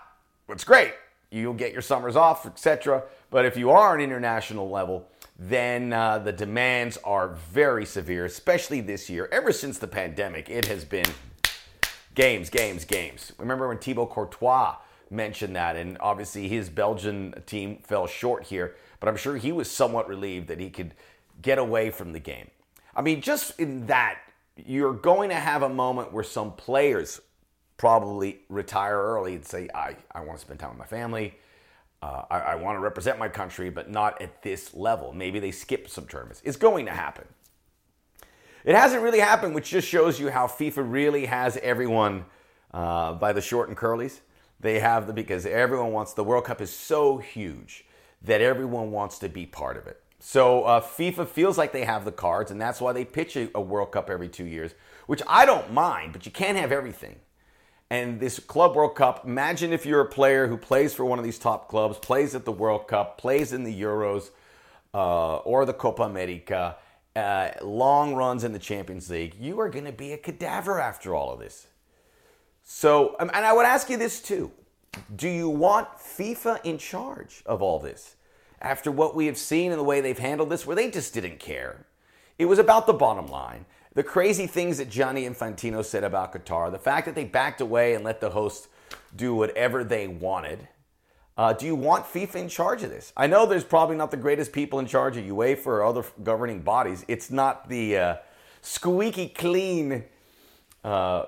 what's 0.46 0.64
great 0.64 0.94
you'll 1.30 1.54
get 1.54 1.72
your 1.72 1.82
summers 1.82 2.16
off, 2.16 2.46
etc. 2.46 3.04
But 3.30 3.44
if 3.44 3.56
you 3.56 3.70
are 3.70 3.94
an 3.94 4.00
international 4.00 4.68
level, 4.68 5.08
then 5.42 5.90
uh, 5.94 6.18
the 6.18 6.32
demands 6.32 6.98
are 7.02 7.28
very 7.50 7.86
severe, 7.86 8.26
especially 8.26 8.82
this 8.82 9.08
year. 9.08 9.26
Ever 9.32 9.52
since 9.52 9.78
the 9.78 9.88
pandemic, 9.88 10.50
it 10.50 10.66
has 10.66 10.84
been 10.84 11.06
games, 12.14 12.50
games, 12.50 12.84
games. 12.84 13.32
Remember 13.38 13.66
when 13.66 13.78
Thibaut 13.78 14.10
Courtois 14.10 14.76
mentioned 15.08 15.56
that, 15.56 15.76
and 15.76 15.96
obviously 15.98 16.46
his 16.46 16.68
Belgian 16.68 17.34
team 17.46 17.78
fell 17.78 18.06
short 18.06 18.44
here, 18.44 18.76
but 19.00 19.08
I'm 19.08 19.16
sure 19.16 19.38
he 19.38 19.50
was 19.50 19.70
somewhat 19.70 20.06
relieved 20.08 20.48
that 20.48 20.60
he 20.60 20.68
could 20.68 20.92
get 21.40 21.58
away 21.58 21.90
from 21.90 22.12
the 22.12 22.20
game. 22.20 22.50
I 22.94 23.00
mean, 23.00 23.22
just 23.22 23.58
in 23.58 23.86
that, 23.86 24.18
you're 24.56 24.92
going 24.92 25.30
to 25.30 25.36
have 25.36 25.62
a 25.62 25.70
moment 25.70 26.12
where 26.12 26.22
some 26.22 26.52
players 26.52 27.18
probably 27.78 28.40
retire 28.50 29.00
early 29.00 29.36
and 29.36 29.44
say, 29.46 29.70
I, 29.74 29.96
I 30.12 30.20
want 30.20 30.38
to 30.38 30.44
spend 30.44 30.60
time 30.60 30.68
with 30.68 30.78
my 30.78 30.84
family. 30.84 31.34
Uh, 32.02 32.22
I, 32.30 32.38
I 32.38 32.54
want 32.54 32.76
to 32.76 32.80
represent 32.80 33.18
my 33.18 33.28
country, 33.28 33.68
but 33.68 33.90
not 33.90 34.20
at 34.22 34.42
this 34.42 34.74
level. 34.74 35.12
Maybe 35.12 35.38
they 35.38 35.50
skip 35.50 35.88
some 35.88 36.06
tournaments. 36.06 36.40
It's 36.44 36.56
going 36.56 36.86
to 36.86 36.92
happen. 36.92 37.26
It 38.64 38.74
hasn't 38.74 39.02
really 39.02 39.20
happened, 39.20 39.54
which 39.54 39.70
just 39.70 39.88
shows 39.88 40.18
you 40.18 40.30
how 40.30 40.46
FIFA 40.46 40.90
really 40.90 41.26
has 41.26 41.56
everyone 41.58 42.24
uh, 42.72 43.14
by 43.14 43.32
the 43.32 43.40
short 43.40 43.68
and 43.68 43.76
curlies. 43.76 44.20
They 44.60 44.80
have 44.80 45.06
the 45.06 45.12
because 45.12 45.46
everyone 45.46 45.92
wants 45.92 46.12
the 46.12 46.24
World 46.24 46.44
Cup 46.44 46.60
is 46.60 46.74
so 46.74 47.18
huge 47.18 47.86
that 48.22 48.40
everyone 48.40 48.90
wants 48.90 49.18
to 49.20 49.28
be 49.28 49.46
part 49.46 49.76
of 49.76 49.86
it. 49.86 50.02
So 50.18 50.64
uh, 50.64 50.80
FIFA 50.82 51.28
feels 51.28 51.56
like 51.56 51.72
they 51.72 51.84
have 51.84 52.04
the 52.04 52.12
cards, 52.12 52.50
and 52.50 52.60
that's 52.60 52.80
why 52.80 52.92
they 52.92 53.06
pitch 53.06 53.36
a, 53.36 53.48
a 53.54 53.60
World 53.60 53.92
Cup 53.92 54.10
every 54.10 54.28
two 54.28 54.44
years, 54.44 54.72
which 55.06 55.22
I 55.26 55.46
don't 55.46 55.72
mind, 55.72 56.12
but 56.12 56.26
you 56.26 56.32
can't 56.32 56.58
have 56.58 56.72
everything 56.72 57.16
and 57.90 58.20
this 58.20 58.38
Club 58.38 58.76
World 58.76 58.94
Cup. 58.94 59.26
Imagine 59.26 59.72
if 59.72 59.84
you're 59.84 60.00
a 60.00 60.08
player 60.08 60.46
who 60.46 60.56
plays 60.56 60.94
for 60.94 61.04
one 61.04 61.18
of 61.18 61.24
these 61.24 61.38
top 61.38 61.68
clubs, 61.68 61.98
plays 61.98 62.34
at 62.34 62.44
the 62.44 62.52
World 62.52 62.86
Cup, 62.86 63.18
plays 63.18 63.52
in 63.52 63.64
the 63.64 63.82
Euros 63.82 64.30
uh, 64.94 65.38
or 65.38 65.66
the 65.66 65.74
Copa 65.74 66.04
America, 66.04 66.76
uh, 67.16 67.50
long 67.62 68.14
runs 68.14 68.44
in 68.44 68.52
the 68.52 68.58
Champions 68.58 69.10
League. 69.10 69.34
You 69.38 69.60
are 69.60 69.68
going 69.68 69.84
to 69.84 69.92
be 69.92 70.12
a 70.12 70.18
cadaver 70.18 70.80
after 70.80 71.14
all 71.14 71.32
of 71.32 71.40
this. 71.40 71.66
So, 72.62 73.16
um, 73.18 73.30
and 73.34 73.44
I 73.44 73.52
would 73.52 73.66
ask 73.66 73.90
you 73.90 73.96
this 73.96 74.22
too 74.22 74.52
Do 75.16 75.28
you 75.28 75.48
want 75.48 75.88
FIFA 75.98 76.64
in 76.64 76.78
charge 76.78 77.42
of 77.44 77.60
all 77.60 77.80
this? 77.80 78.14
After 78.62 78.92
what 78.92 79.16
we 79.16 79.26
have 79.26 79.38
seen 79.38 79.72
and 79.72 79.80
the 79.80 79.84
way 79.84 80.00
they've 80.00 80.18
handled 80.18 80.50
this, 80.50 80.66
where 80.66 80.76
they 80.76 80.90
just 80.90 81.14
didn't 81.14 81.40
care. 81.40 81.86
It 82.38 82.44
was 82.44 82.58
about 82.58 82.86
the 82.86 82.92
bottom 82.92 83.26
line 83.26 83.64
the 84.00 84.04
crazy 84.04 84.46
things 84.46 84.78
that 84.78 84.88
Gianni 84.88 85.28
Infantino 85.28 85.84
said 85.84 86.04
about 86.04 86.32
Qatar, 86.32 86.72
the 86.72 86.78
fact 86.78 87.04
that 87.04 87.14
they 87.14 87.24
backed 87.24 87.60
away 87.60 87.92
and 87.92 88.02
let 88.02 88.18
the 88.22 88.30
host 88.30 88.68
do 89.14 89.34
whatever 89.34 89.84
they 89.84 90.08
wanted, 90.08 90.68
Uh, 91.36 91.52
do 91.52 91.66
you 91.66 91.74
want 91.74 92.06
FIFA 92.06 92.36
in 92.36 92.48
charge 92.48 92.82
of 92.82 92.88
this? 92.88 93.12
I 93.14 93.26
know 93.26 93.44
there's 93.44 93.62
probably 93.62 93.96
not 93.96 94.10
the 94.10 94.16
greatest 94.16 94.52
people 94.52 94.78
in 94.78 94.86
charge 94.86 95.18
of 95.18 95.24
UEFA 95.24 95.66
or 95.66 95.84
other 95.84 96.02
governing 96.22 96.60
bodies. 96.62 97.04
It's 97.08 97.30
not 97.30 97.68
the 97.68 97.98
uh, 97.98 98.16
squeaky 98.62 99.28
clean 99.28 100.04
uh, 100.82 101.26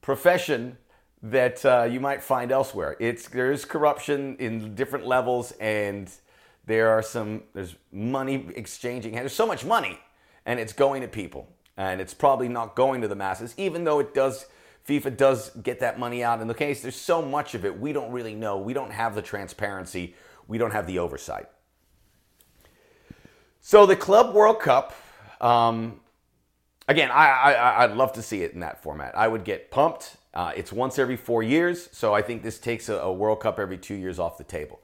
profession 0.00 0.78
that 1.22 1.62
uh, 1.66 1.84
you 1.84 2.00
might 2.00 2.22
find 2.22 2.50
elsewhere. 2.50 2.96
It's 3.00 3.28
there 3.28 3.52
is 3.52 3.66
corruption 3.66 4.36
in 4.38 4.74
different 4.74 5.06
levels, 5.06 5.52
and 5.60 6.10
there 6.64 6.88
are 6.88 7.02
some 7.02 7.42
there's 7.52 7.74
money 7.92 8.46
exchanging. 8.56 9.12
There's 9.14 9.34
so 9.34 9.46
much 9.46 9.64
money, 9.64 9.98
and 10.46 10.58
it's 10.58 10.72
going 10.72 11.02
to 11.02 11.08
people, 11.08 11.48
and 11.76 12.00
it's 12.00 12.14
probably 12.14 12.48
not 12.48 12.74
going 12.74 13.00
to 13.02 13.08
the 13.08 13.14
masses, 13.14 13.54
even 13.56 13.84
though 13.84 13.98
it 13.98 14.14
does 14.14 14.46
FIFA 14.86 15.16
does 15.16 15.50
get 15.50 15.80
that 15.80 15.98
money 15.98 16.22
out. 16.22 16.40
In 16.40 16.48
the 16.48 16.54
case, 16.54 16.82
there's 16.82 16.96
so 16.96 17.22
much 17.22 17.54
of 17.54 17.64
it, 17.64 17.78
we 17.78 17.92
don't 17.92 18.12
really 18.12 18.34
know. 18.34 18.58
We 18.58 18.74
don't 18.74 18.92
have 18.92 19.14
the 19.14 19.22
transparency, 19.22 20.14
we 20.46 20.58
don't 20.58 20.72
have 20.72 20.86
the 20.86 20.98
oversight. 20.98 21.46
So 23.60 23.86
the 23.86 23.96
Club 23.96 24.34
World 24.34 24.60
Cup, 24.60 24.94
um, 25.40 26.00
again, 26.86 27.10
I, 27.10 27.74
I'd 27.78 27.92
love 27.92 28.12
to 28.14 28.22
see 28.22 28.42
it 28.42 28.52
in 28.52 28.60
that 28.60 28.82
format. 28.82 29.16
I 29.16 29.26
would 29.26 29.44
get 29.44 29.70
pumped. 29.70 30.16
Uh, 30.34 30.52
it's 30.54 30.70
once 30.70 30.98
every 30.98 31.16
four 31.16 31.42
years, 31.42 31.88
so 31.92 32.12
I 32.12 32.20
think 32.20 32.42
this 32.42 32.58
takes 32.58 32.88
a, 32.90 32.96
a 32.96 33.12
World 33.12 33.40
Cup 33.40 33.58
every 33.58 33.78
two 33.78 33.94
years 33.94 34.18
off 34.18 34.36
the 34.36 34.44
table. 34.44 34.80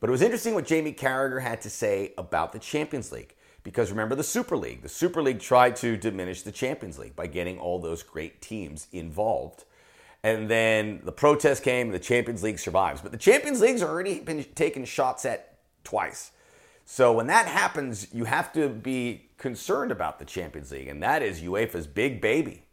But 0.00 0.08
it 0.08 0.10
was 0.10 0.22
interesting 0.22 0.54
what 0.54 0.66
Jamie 0.66 0.92
Carragher 0.92 1.42
had 1.42 1.60
to 1.60 1.70
say 1.70 2.12
about 2.18 2.52
the 2.52 2.58
Champions 2.58 3.12
League. 3.12 3.34
Because 3.64 3.90
remember 3.90 4.14
the 4.14 4.22
Super 4.22 4.56
League. 4.56 4.82
The 4.82 4.88
Super 4.88 5.22
League 5.22 5.40
tried 5.40 5.74
to 5.76 5.96
diminish 5.96 6.42
the 6.42 6.52
Champions 6.52 6.98
League 6.98 7.16
by 7.16 7.26
getting 7.26 7.58
all 7.58 7.80
those 7.80 8.02
great 8.02 8.40
teams 8.40 8.86
involved. 8.92 9.64
And 10.22 10.48
then 10.48 11.00
the 11.04 11.12
protest 11.12 11.62
came 11.62 11.90
the 11.90 11.98
Champions 11.98 12.42
League 12.42 12.58
survives. 12.58 13.00
But 13.00 13.10
the 13.10 13.18
Champions 13.18 13.60
League's 13.60 13.82
already 13.82 14.20
been 14.20 14.44
taken 14.54 14.84
shots 14.84 15.24
at 15.24 15.56
twice. 15.82 16.30
So 16.84 17.12
when 17.12 17.26
that 17.28 17.46
happens, 17.46 18.08
you 18.12 18.24
have 18.24 18.52
to 18.52 18.68
be 18.68 19.30
concerned 19.38 19.90
about 19.90 20.18
the 20.18 20.26
Champions 20.26 20.70
League. 20.70 20.88
And 20.88 21.02
that 21.02 21.22
is 21.22 21.40
UEFA's 21.40 21.86
big 21.86 22.20
baby. 22.20 22.64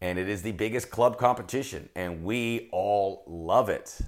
And 0.00 0.18
it 0.18 0.28
is 0.28 0.42
the 0.42 0.52
biggest 0.52 0.90
club 0.90 1.18
competition. 1.18 1.88
And 1.94 2.24
we 2.24 2.68
all 2.72 3.22
love 3.28 3.68
it. 3.68 4.00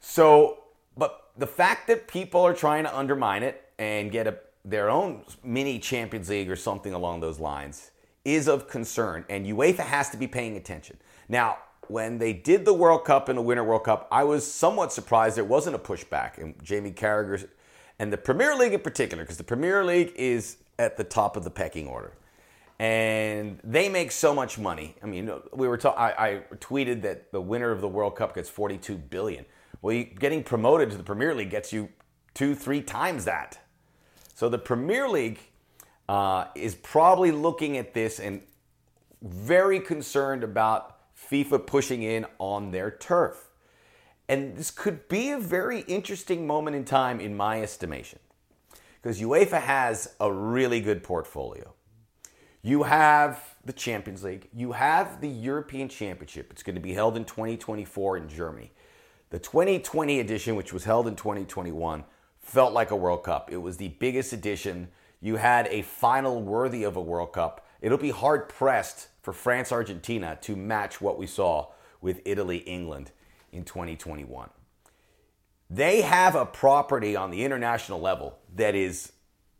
So, 0.00 0.58
but 0.96 1.30
the 1.36 1.46
fact 1.46 1.86
that 1.88 2.06
people 2.06 2.42
are 2.42 2.54
trying 2.54 2.84
to 2.84 2.96
undermine 2.96 3.42
it 3.42 3.64
and 3.78 4.10
get 4.10 4.26
a 4.26 4.38
their 4.64 4.90
own 4.90 5.24
mini 5.42 5.78
Champions 5.78 6.28
League 6.28 6.50
or 6.50 6.56
something 6.56 6.92
along 6.92 7.20
those 7.20 7.40
lines 7.40 7.90
is 8.24 8.48
of 8.48 8.68
concern, 8.68 9.24
and 9.28 9.46
UEFA 9.46 9.78
has 9.78 10.10
to 10.10 10.16
be 10.16 10.26
paying 10.26 10.56
attention. 10.56 10.98
Now, 11.28 11.58
when 11.88 12.18
they 12.18 12.32
did 12.32 12.64
the 12.64 12.74
World 12.74 13.04
Cup 13.04 13.28
and 13.28 13.36
the 13.36 13.42
Winter 13.42 13.64
World 13.64 13.84
Cup, 13.84 14.06
I 14.12 14.24
was 14.24 14.50
somewhat 14.50 14.92
surprised 14.92 15.36
there 15.36 15.44
wasn't 15.44 15.74
a 15.74 15.78
pushback. 15.78 16.38
And 16.38 16.54
Jamie 16.62 16.92
Carragher 16.92 17.48
and 17.98 18.12
the 18.12 18.18
Premier 18.18 18.54
League 18.54 18.72
in 18.72 18.80
particular, 18.80 19.24
because 19.24 19.38
the 19.38 19.44
Premier 19.44 19.84
League 19.84 20.12
is 20.14 20.58
at 20.78 20.96
the 20.96 21.04
top 21.04 21.36
of 21.36 21.44
the 21.44 21.50
pecking 21.50 21.88
order. 21.88 22.12
And 22.78 23.60
they 23.62 23.88
make 23.88 24.10
so 24.10 24.34
much 24.34 24.58
money. 24.58 24.96
I 25.02 25.06
mean, 25.06 25.30
we 25.52 25.68
were 25.68 25.76
ta- 25.76 25.90
I, 25.90 26.28
I 26.28 26.42
tweeted 26.56 27.02
that 27.02 27.30
the 27.30 27.40
winner 27.40 27.70
of 27.70 27.82
the 27.82 27.88
World 27.88 28.16
Cup 28.16 28.34
gets 28.34 28.48
42 28.48 28.96
billion. 28.96 29.44
Well, 29.82 29.94
you, 29.94 30.04
getting 30.04 30.42
promoted 30.42 30.90
to 30.92 30.96
the 30.96 31.02
Premier 31.02 31.34
League 31.34 31.50
gets 31.50 31.72
you 31.72 31.90
two, 32.32 32.54
three 32.54 32.80
times 32.80 33.26
that. 33.26 33.58
So 34.40 34.48
the 34.48 34.56
Premier 34.56 35.06
League 35.06 35.38
uh, 36.08 36.46
is 36.54 36.74
probably 36.74 37.30
looking 37.30 37.76
at 37.76 37.92
this 37.92 38.18
and 38.18 38.40
very 39.20 39.78
concerned 39.80 40.42
about 40.42 40.96
FIFA 41.14 41.66
pushing 41.66 42.02
in 42.02 42.24
on 42.38 42.70
their 42.70 42.90
turf. 42.90 43.50
And 44.30 44.56
this 44.56 44.70
could 44.70 45.08
be 45.08 45.30
a 45.30 45.38
very 45.38 45.80
interesting 45.80 46.46
moment 46.46 46.74
in 46.74 46.86
time, 46.86 47.20
in 47.20 47.36
my 47.36 47.60
estimation, 47.60 48.18
because 49.02 49.20
UEFA 49.20 49.60
has 49.60 50.14
a 50.20 50.32
really 50.32 50.80
good 50.80 51.02
portfolio. 51.02 51.74
You 52.62 52.84
have 52.84 53.56
the 53.66 53.74
Champions 53.74 54.24
League, 54.24 54.48
you 54.54 54.72
have 54.72 55.20
the 55.20 55.28
European 55.28 55.90
Championship. 55.90 56.50
It's 56.50 56.62
going 56.62 56.76
to 56.76 56.80
be 56.80 56.94
held 56.94 57.14
in 57.18 57.26
2024 57.26 58.16
in 58.16 58.28
Germany. 58.30 58.72
The 59.28 59.38
2020 59.38 60.18
edition, 60.18 60.56
which 60.56 60.72
was 60.72 60.84
held 60.84 61.06
in 61.06 61.14
2021, 61.14 62.04
felt 62.40 62.72
like 62.72 62.90
a 62.90 62.96
World 62.96 63.22
Cup. 63.22 63.50
It 63.52 63.58
was 63.58 63.76
the 63.76 63.88
biggest 63.88 64.32
edition. 64.32 64.88
You 65.20 65.36
had 65.36 65.66
a 65.68 65.82
final 65.82 66.42
worthy 66.42 66.82
of 66.82 66.96
a 66.96 67.02
World 67.02 67.32
Cup. 67.32 67.66
It'll 67.80 67.98
be 67.98 68.10
hard 68.10 68.48
pressed 68.48 69.08
for 69.22 69.32
France 69.32 69.72
Argentina 69.72 70.38
to 70.42 70.56
match 70.56 71.00
what 71.00 71.18
we 71.18 71.26
saw 71.26 71.68
with 72.00 72.20
Italy 72.24 72.58
England 72.58 73.12
in 73.52 73.64
2021. 73.64 74.50
They 75.68 76.00
have 76.00 76.34
a 76.34 76.46
property 76.46 77.14
on 77.14 77.30
the 77.30 77.44
international 77.44 78.00
level 78.00 78.38
that 78.56 78.74
is 78.74 79.12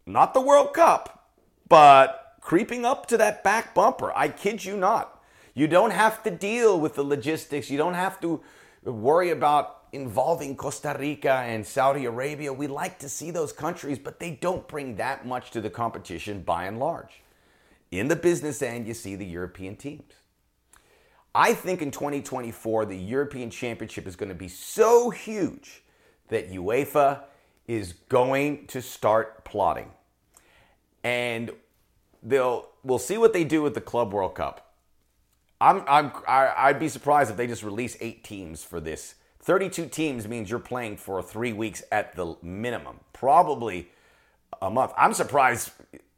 not 0.06 0.34
the 0.34 0.40
World 0.40 0.74
Cup, 0.74 1.30
but 1.68 2.34
creeping 2.40 2.84
up 2.84 3.06
to 3.06 3.16
that 3.18 3.44
back 3.44 3.74
bumper. 3.74 4.12
I 4.16 4.28
kid 4.28 4.64
you 4.64 4.76
not. 4.76 5.22
You 5.54 5.68
don't 5.68 5.92
have 5.92 6.22
to 6.24 6.30
deal 6.30 6.80
with 6.80 6.94
the 6.94 7.04
logistics. 7.04 7.70
You 7.70 7.78
don't 7.78 7.94
have 7.94 8.20
to 8.22 8.40
worry 8.82 9.30
about 9.30 9.79
involving 9.92 10.56
Costa 10.56 10.96
Rica 10.98 11.32
and 11.32 11.66
Saudi 11.66 12.04
Arabia. 12.04 12.52
We 12.52 12.66
like 12.66 12.98
to 13.00 13.08
see 13.08 13.30
those 13.30 13.52
countries, 13.52 13.98
but 13.98 14.20
they 14.20 14.32
don't 14.32 14.66
bring 14.68 14.96
that 14.96 15.26
much 15.26 15.50
to 15.52 15.60
the 15.60 15.70
competition 15.70 16.42
by 16.42 16.64
and 16.64 16.78
large. 16.78 17.22
In 17.90 18.08
the 18.08 18.16
business 18.16 18.62
end, 18.62 18.86
you 18.86 18.94
see 18.94 19.16
the 19.16 19.26
European 19.26 19.76
teams. 19.76 20.12
I 21.34 21.54
think 21.54 21.82
in 21.82 21.90
2024, 21.90 22.86
the 22.86 22.96
European 22.96 23.50
Championship 23.50 24.06
is 24.06 24.16
going 24.16 24.28
to 24.28 24.34
be 24.34 24.48
so 24.48 25.10
huge 25.10 25.82
that 26.28 26.50
UEFA 26.50 27.22
is 27.66 27.92
going 28.08 28.66
to 28.68 28.82
start 28.82 29.44
plotting. 29.44 29.90
And 31.02 31.52
they'll 32.22 32.68
we'll 32.82 32.98
see 32.98 33.16
what 33.16 33.32
they 33.32 33.44
do 33.44 33.62
with 33.62 33.74
the 33.74 33.80
Club 33.80 34.12
World 34.12 34.34
Cup. 34.34 34.74
I'm, 35.60 35.84
I'm, 35.86 36.12
I'd 36.26 36.80
be 36.80 36.88
surprised 36.88 37.30
if 37.30 37.36
they 37.36 37.46
just 37.46 37.62
release 37.62 37.96
eight 38.00 38.24
teams 38.24 38.64
for 38.64 38.80
this 38.80 39.14
32 39.42 39.86
teams 39.86 40.28
means 40.28 40.50
you're 40.50 40.58
playing 40.58 40.96
for 40.98 41.22
three 41.22 41.52
weeks 41.52 41.82
at 41.90 42.14
the 42.14 42.36
minimum, 42.42 43.00
probably 43.12 43.88
a 44.60 44.70
month. 44.70 44.92
I'm 44.98 45.14
surprised 45.14 45.70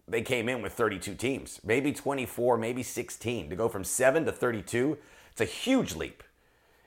they 0.09 0.23
came 0.23 0.49
in 0.49 0.61
with 0.61 0.73
32 0.73 1.15
teams, 1.15 1.61
maybe 1.65 1.93
24, 1.93 2.59
maybe 2.59 2.83
16. 2.83 3.49
To 3.51 3.57
go 3.57 3.69
from 3.69 3.85
7 3.85 4.25
to 4.25 4.33
32, 4.33 4.99
it's 5.31 5.41
a 5.41 5.45
huge 5.45 5.95
leap 5.95 6.25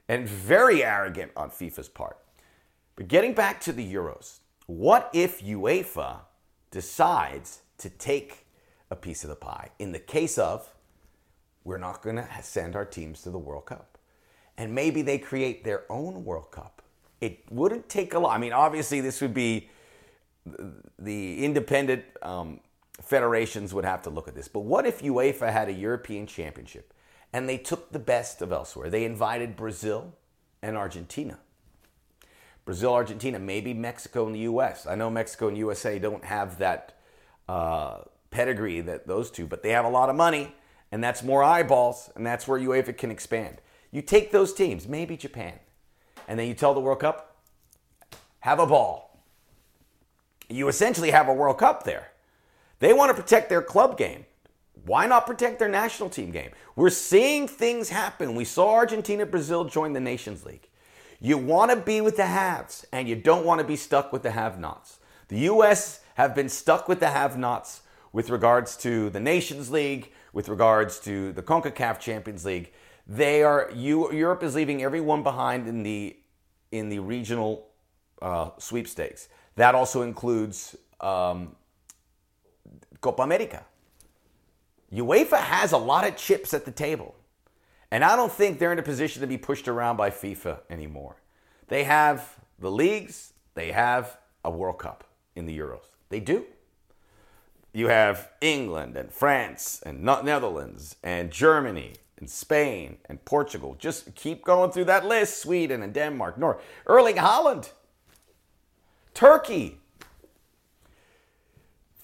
and 0.08 0.28
very 0.28 0.84
arrogant 0.84 1.32
on 1.36 1.50
FIFA's 1.50 1.90
part. 1.90 2.18
But 2.96 3.08
getting 3.08 3.34
back 3.34 3.62
to 3.62 3.74
the 3.74 3.94
Euros, 3.94 4.40
what 4.68 5.10
if 5.14 5.42
UEFA 5.42 6.20
decides 6.70 7.62
to 7.78 7.90
take 7.90 8.46
a 8.92 8.96
piece 8.96 9.24
of 9.24 9.30
the 9.30 9.36
pie 9.36 9.70
in 9.80 9.92
the 9.94 10.00
case 10.00 10.38
of 10.38 10.70
we're 11.64 11.78
not 11.78 12.02
going 12.02 12.18
to 12.18 12.28
send 12.42 12.76
our 12.76 12.86
teams 12.86 13.22
to 13.22 13.32
the 13.32 13.40
World 13.40 13.66
Cup? 13.66 13.95
And 14.58 14.74
maybe 14.74 15.02
they 15.02 15.18
create 15.18 15.64
their 15.64 15.84
own 15.90 16.24
World 16.24 16.52
Cup. 16.52 16.82
It 17.22 17.44
wouldn't 17.50 17.90
take 17.90 18.14
a 18.14 18.20
lot. 18.20 18.36
I 18.36 18.38
mean, 18.38 18.54
obviously, 18.54 19.02
this 19.02 19.22
would 19.22 19.34
be 19.34 19.70
the 21.00 21.44
independent 21.44 22.04
um, 22.22 22.60
federations 23.02 23.74
would 23.74 23.86
have 23.86 24.02
to 24.04 24.10
look 24.10 24.28
at 24.28 24.36
this. 24.36 24.48
But 24.48 24.62
what 24.62 24.86
if 24.86 25.02
UEFA 25.02 25.52
had 25.52 25.70
a 25.70 25.74
European 25.74 26.28
Championship 26.28 26.94
and 27.34 27.50
they 27.50 27.58
took 27.58 27.92
the 27.92 28.00
best 28.00 28.42
of 28.42 28.52
elsewhere? 28.52 28.90
They 28.90 29.06
invited 29.06 29.56
Brazil 29.56 30.14
and 30.62 30.78
Argentina. 30.78 31.40
Brazil, 32.64 32.94
Argentina, 32.94 33.38
maybe 33.38 33.74
Mexico 33.74 34.26
and 34.26 34.34
the 34.34 34.40
U.S. 34.40 34.88
I 34.88 34.96
know 34.96 35.10
Mexico 35.10 35.48
and 35.48 35.58
USA 35.58 36.00
don't 36.00 36.26
have 36.26 36.58
that 36.58 36.98
uh, 37.48 38.00
pedigree 38.32 38.82
that 38.82 39.06
those 39.06 39.30
two, 39.30 39.46
but 39.46 39.62
they 39.62 39.70
have 39.70 39.86
a 39.86 39.90
lot 39.90 40.10
of 40.10 40.16
money, 40.16 40.56
and 40.92 41.04
that's 41.04 41.22
more 41.22 41.44
eyeballs, 41.44 42.10
and 42.16 42.26
that's 42.26 42.48
where 42.48 42.60
UEFA 42.60 42.98
can 42.98 43.12
expand. 43.12 43.62
You 43.96 44.02
take 44.02 44.34
those 44.34 44.54
teams, 44.54 44.90
maybe 44.90 45.16
Japan, 45.16 45.54
and 46.28 46.38
then 46.38 46.50
you 46.50 46.54
tell 46.54 46.74
the 46.74 46.82
World 46.82 47.00
Cup, 47.00 47.38
have 48.42 48.60
a 48.60 48.68
ball. 48.68 49.22
You 50.50 50.68
essentially 50.68 51.12
have 51.12 51.30
a 51.30 51.34
World 51.34 51.60
Cup 51.60 51.86
there. 51.86 52.12
They 52.80 52.92
want 52.92 53.16
to 53.16 53.24
protect 53.24 53.48
their 53.48 53.62
club 53.62 53.98
game. 53.98 54.26
Why 54.86 55.08
not 55.08 55.26
protect 55.26 55.60
their 55.60 55.70
national 55.70 56.10
team 56.10 56.32
game? 56.32 56.50
We're 56.76 56.90
seeing 56.90 57.48
things 57.48 57.88
happen. 57.88 58.36
We 58.36 58.44
saw 58.44 58.74
Argentina, 58.74 59.26
Brazil 59.26 59.64
join 59.64 59.94
the 59.94 60.02
Nations 60.02 60.46
League. 60.46 60.68
You 61.22 61.38
want 61.38 61.72
to 61.72 61.78
be 61.78 62.02
with 62.02 62.18
the 62.18 62.26
haves, 62.26 62.86
and 62.92 63.08
you 63.08 63.16
don't 63.16 63.46
want 63.46 63.62
to 63.62 63.66
be 63.66 63.78
stuck 63.78 64.12
with 64.12 64.24
the 64.24 64.32
have 64.32 64.60
nots. 64.60 65.00
The 65.30 65.40
U.S. 65.40 66.02
have 66.16 66.36
been 66.36 66.50
stuck 66.50 66.90
with 66.90 67.00
the 67.00 67.12
have 67.12 67.38
nots 67.38 67.84
with 68.12 68.30
regards 68.30 68.76
to 68.80 69.10
the 69.10 69.22
Nations 69.22 69.72
League, 69.72 70.12
with 70.34 70.50
regards 70.50 71.00
to 71.00 71.32
the 71.32 71.42
CONCACAF 71.42 71.98
Champions 72.02 72.44
League. 72.44 72.74
They 73.08 73.44
are 73.44 73.70
you, 73.74 74.12
Europe 74.12 74.44
is 74.44 74.56
leaving 74.56 74.84
everyone 74.84 75.24
behind 75.24 75.68
in 75.68 75.84
the 75.84 76.18
in 76.72 76.90
the 76.90 77.00
regional 77.00 77.68
uh, 78.22 78.50
sweepstakes. 78.58 79.30
That 79.56 79.76
also 79.76 80.02
includes 80.02 80.76
um, 81.00 81.56
Copa 83.02 83.22
America. 83.22 83.64
UEFA 84.92 85.38
has 85.38 85.72
a 85.72 85.78
lot 85.78 86.08
of 86.08 86.16
chips 86.16 86.54
at 86.54 86.66
the 86.66 86.72
table, 86.72 87.16
and 87.92 88.04
I 88.04 88.16
don't 88.16 88.32
think 88.32 88.60
they're 88.60 88.74
in 88.74 88.80
a 88.80 88.84
position 88.84 89.22
to 89.22 89.28
be 89.28 89.38
pushed 89.38 89.68
around 89.68 89.98
by 89.98 90.10
FIFA 90.10 90.60
anymore. 90.70 91.18
They 91.68 91.84
have 91.84 92.40
the 92.60 92.72
leagues, 92.72 93.34
they 93.54 93.72
have 93.72 94.18
a 94.44 94.50
World 94.50 94.80
Cup 94.80 95.04
in 95.36 95.46
the 95.46 95.58
Euros. 95.58 95.90
They 96.10 96.20
do. 96.20 96.46
You 97.74 97.88
have 97.88 98.30
England 98.40 98.96
and 98.96 99.12
France 99.12 99.84
and 99.86 100.02
Netherlands 100.02 100.96
and 101.04 101.30
Germany 101.30 101.96
and 102.18 102.30
Spain 102.30 102.98
and 103.06 103.24
Portugal. 103.26 103.76
Just 103.78 104.16
keep 104.16 104.44
going 104.44 104.72
through 104.72 104.86
that 104.86 105.06
list. 105.06 105.42
Sweden 105.42 105.82
and 105.82 105.94
Denmark, 105.94 106.38
North, 106.38 106.62
Erling 106.88 107.16
Haaland, 107.16 107.72
Turkey. 109.14 109.80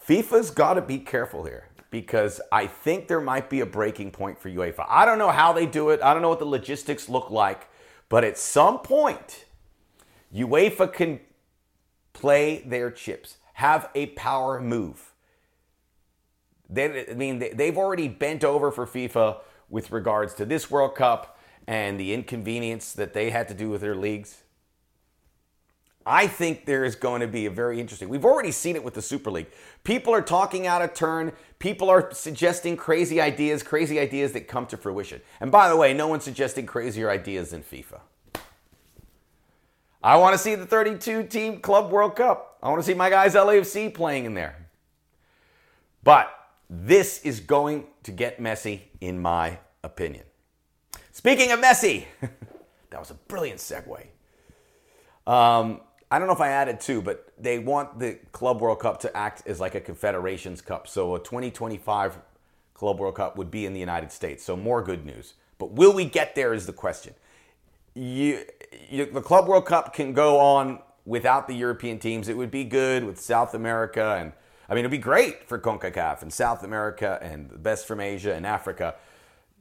FIFA's 0.05 0.51
got 0.51 0.73
to 0.73 0.81
be 0.81 0.97
careful 0.97 1.45
here 1.45 1.69
because 1.91 2.41
I 2.51 2.67
think 2.67 3.07
there 3.07 3.21
might 3.21 3.49
be 3.49 3.59
a 3.59 3.65
breaking 3.65 4.11
point 4.11 4.39
for 4.39 4.49
UEFA. 4.49 4.85
I 4.89 5.05
don't 5.05 5.19
know 5.19 5.29
how 5.29 5.53
they 5.53 5.65
do 5.65 5.89
it. 5.89 6.01
I 6.01 6.13
don't 6.13 6.21
know 6.21 6.29
what 6.29 6.39
the 6.39 6.45
logistics 6.45 7.07
look 7.07 7.29
like, 7.29 7.67
but 8.09 8.23
at 8.23 8.37
some 8.37 8.79
point, 8.79 9.45
UEFA 10.33 10.91
can 10.91 11.19
play 12.13 12.63
their 12.65 12.89
chips, 12.89 13.37
have 13.53 13.89
a 13.93 14.07
power 14.07 14.59
move. 14.59 15.13
They, 16.69 17.09
I 17.09 17.13
mean, 17.13 17.39
they've 17.53 17.77
already 17.77 18.07
bent 18.07 18.43
over 18.43 18.71
for 18.71 18.87
FIFA 18.87 19.39
with 19.71 19.91
regards 19.91 20.33
to 20.35 20.45
this 20.45 20.69
World 20.69 20.93
Cup 20.93 21.39
and 21.65 21.99
the 21.99 22.13
inconvenience 22.13 22.93
that 22.93 23.13
they 23.13 23.31
had 23.31 23.47
to 23.47 23.53
do 23.53 23.69
with 23.69 23.81
their 23.81 23.95
leagues. 23.95 24.43
I 26.05 26.27
think 26.27 26.65
there 26.65 26.83
is 26.83 26.95
going 26.95 27.21
to 27.21 27.27
be 27.27 27.45
a 27.45 27.51
very 27.51 27.79
interesting. 27.79 28.09
We've 28.09 28.25
already 28.25 28.51
seen 28.51 28.75
it 28.75 28.83
with 28.83 28.95
the 28.95 29.01
Super 29.01 29.29
League. 29.29 29.47
People 29.83 30.13
are 30.13 30.21
talking 30.21 30.65
out 30.65 30.81
of 30.81 30.93
turn. 30.93 31.31
People 31.59 31.89
are 31.89 32.11
suggesting 32.11 32.75
crazy 32.75 33.21
ideas, 33.21 33.61
crazy 33.61 33.99
ideas 33.99 34.31
that 34.33 34.47
come 34.47 34.65
to 34.67 34.77
fruition. 34.77 35.21
And 35.39 35.51
by 35.51 35.69
the 35.69 35.77
way, 35.77 35.93
no 35.93 36.07
one's 36.07 36.23
suggesting 36.23 36.65
crazier 36.65 37.09
ideas 37.09 37.51
than 37.51 37.61
FIFA. 37.61 37.99
I 40.03 40.17
want 40.17 40.33
to 40.33 40.39
see 40.39 40.55
the 40.55 40.65
32 40.65 41.23
team 41.23 41.59
Club 41.59 41.91
World 41.91 42.15
Cup. 42.15 42.57
I 42.63 42.69
want 42.69 42.81
to 42.81 42.85
see 42.85 42.95
my 42.95 43.11
guys 43.11 43.35
LAFC 43.35 43.93
playing 43.93 44.25
in 44.25 44.33
there. 44.33 44.55
But 46.03 46.33
this 46.73 47.21
is 47.23 47.41
going 47.41 47.85
to 48.03 48.11
get 48.11 48.39
messy, 48.39 48.89
in 49.01 49.21
my 49.21 49.59
opinion. 49.83 50.23
Speaking 51.11 51.51
of 51.51 51.59
messy, 51.59 52.07
that 52.21 52.99
was 52.99 53.11
a 53.11 53.15
brilliant 53.15 53.59
segue. 53.59 54.05
Um, 55.27 55.81
I 56.09 56.17
don't 56.17 56.27
know 56.27 56.33
if 56.33 56.39
I 56.39 56.47
added 56.49 56.79
two, 56.79 57.01
but 57.01 57.33
they 57.37 57.59
want 57.59 57.99
the 57.99 58.19
Club 58.31 58.61
World 58.61 58.79
Cup 58.79 59.01
to 59.01 59.15
act 59.15 59.43
as 59.45 59.59
like 59.59 59.75
a 59.75 59.81
Confederations 59.81 60.61
Cup. 60.61 60.87
So 60.87 61.15
a 61.15 61.19
2025 61.19 62.17
Club 62.73 62.99
World 62.99 63.15
Cup 63.15 63.35
would 63.35 63.51
be 63.51 63.65
in 63.65 63.73
the 63.73 63.79
United 63.79 64.11
States. 64.13 64.41
So 64.43 64.55
more 64.55 64.81
good 64.81 65.05
news. 65.05 65.33
But 65.57 65.71
will 65.71 65.93
we 65.93 66.05
get 66.05 66.35
there 66.35 66.53
is 66.53 66.67
the 66.67 66.73
question. 66.73 67.13
You, 67.93 68.45
you, 68.89 69.11
the 69.11 69.21
Club 69.21 69.47
World 69.47 69.65
Cup 69.65 69.93
can 69.93 70.13
go 70.13 70.39
on 70.39 70.79
without 71.05 71.47
the 71.49 71.53
European 71.53 71.99
teams. 71.99 72.29
It 72.29 72.37
would 72.37 72.51
be 72.51 72.63
good 72.63 73.03
with 73.03 73.19
South 73.19 73.53
America 73.53 74.17
and 74.19 74.31
I 74.71 74.73
mean, 74.73 74.79
it'd 74.79 74.91
be 74.91 74.97
great 74.97 75.47
for 75.47 75.59
CONCACAF 75.59 76.21
and 76.21 76.31
South 76.31 76.63
America 76.63 77.19
and 77.21 77.49
the 77.49 77.57
best 77.57 77.85
from 77.85 77.99
Asia 77.99 78.33
and 78.33 78.47
Africa, 78.47 78.95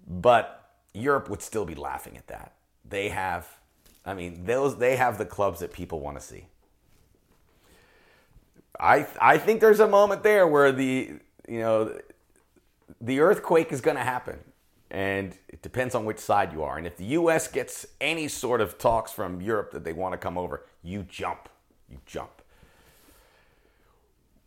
but 0.07 0.71
Europe 0.95 1.29
would 1.29 1.43
still 1.43 1.65
be 1.65 1.75
laughing 1.75 2.17
at 2.17 2.29
that. 2.29 2.55
They 2.89 3.09
have 3.09 3.47
I 4.05 4.15
mean, 4.15 4.45
those 4.45 4.79
they 4.79 4.97
have 4.97 5.19
the 5.19 5.27
clubs 5.27 5.61
that 5.61 5.73
people 5.73 6.01
want 6.01 6.19
to 6.19 6.25
see. 6.25 6.47
I 8.79 9.07
I 9.21 9.39
think 9.39 9.61
there's 9.61 9.81
a 9.81 9.89
moment 9.89 10.23
there 10.23 10.47
where 10.47 10.73
the 10.73 11.13
you 11.49 11.59
know 11.59 11.99
the 13.01 13.21
earthquake 13.21 13.73
is 13.73 13.81
going 13.81 13.97
to 13.97 14.03
happen, 14.03 14.39
and 14.91 15.37
it 15.49 15.63
depends 15.63 15.95
on 15.95 16.05
which 16.05 16.19
side 16.19 16.53
you 16.53 16.63
are. 16.63 16.79
And 16.79 16.87
if 16.87 16.97
the 16.97 17.05
U.S. 17.05 17.47
gets 17.49 17.87
any 18.01 18.29
sort 18.29 18.61
of 18.61 18.79
talks 18.79 19.13
from 19.13 19.41
Europe 19.41 19.73
that 19.73 19.85
they 19.85 19.93
want 19.93 20.13
to 20.13 20.19
come 20.19 20.39
over, 20.39 20.65
you 20.83 21.03
jump, 21.03 21.49
you 21.89 21.99
jump. 22.07 22.40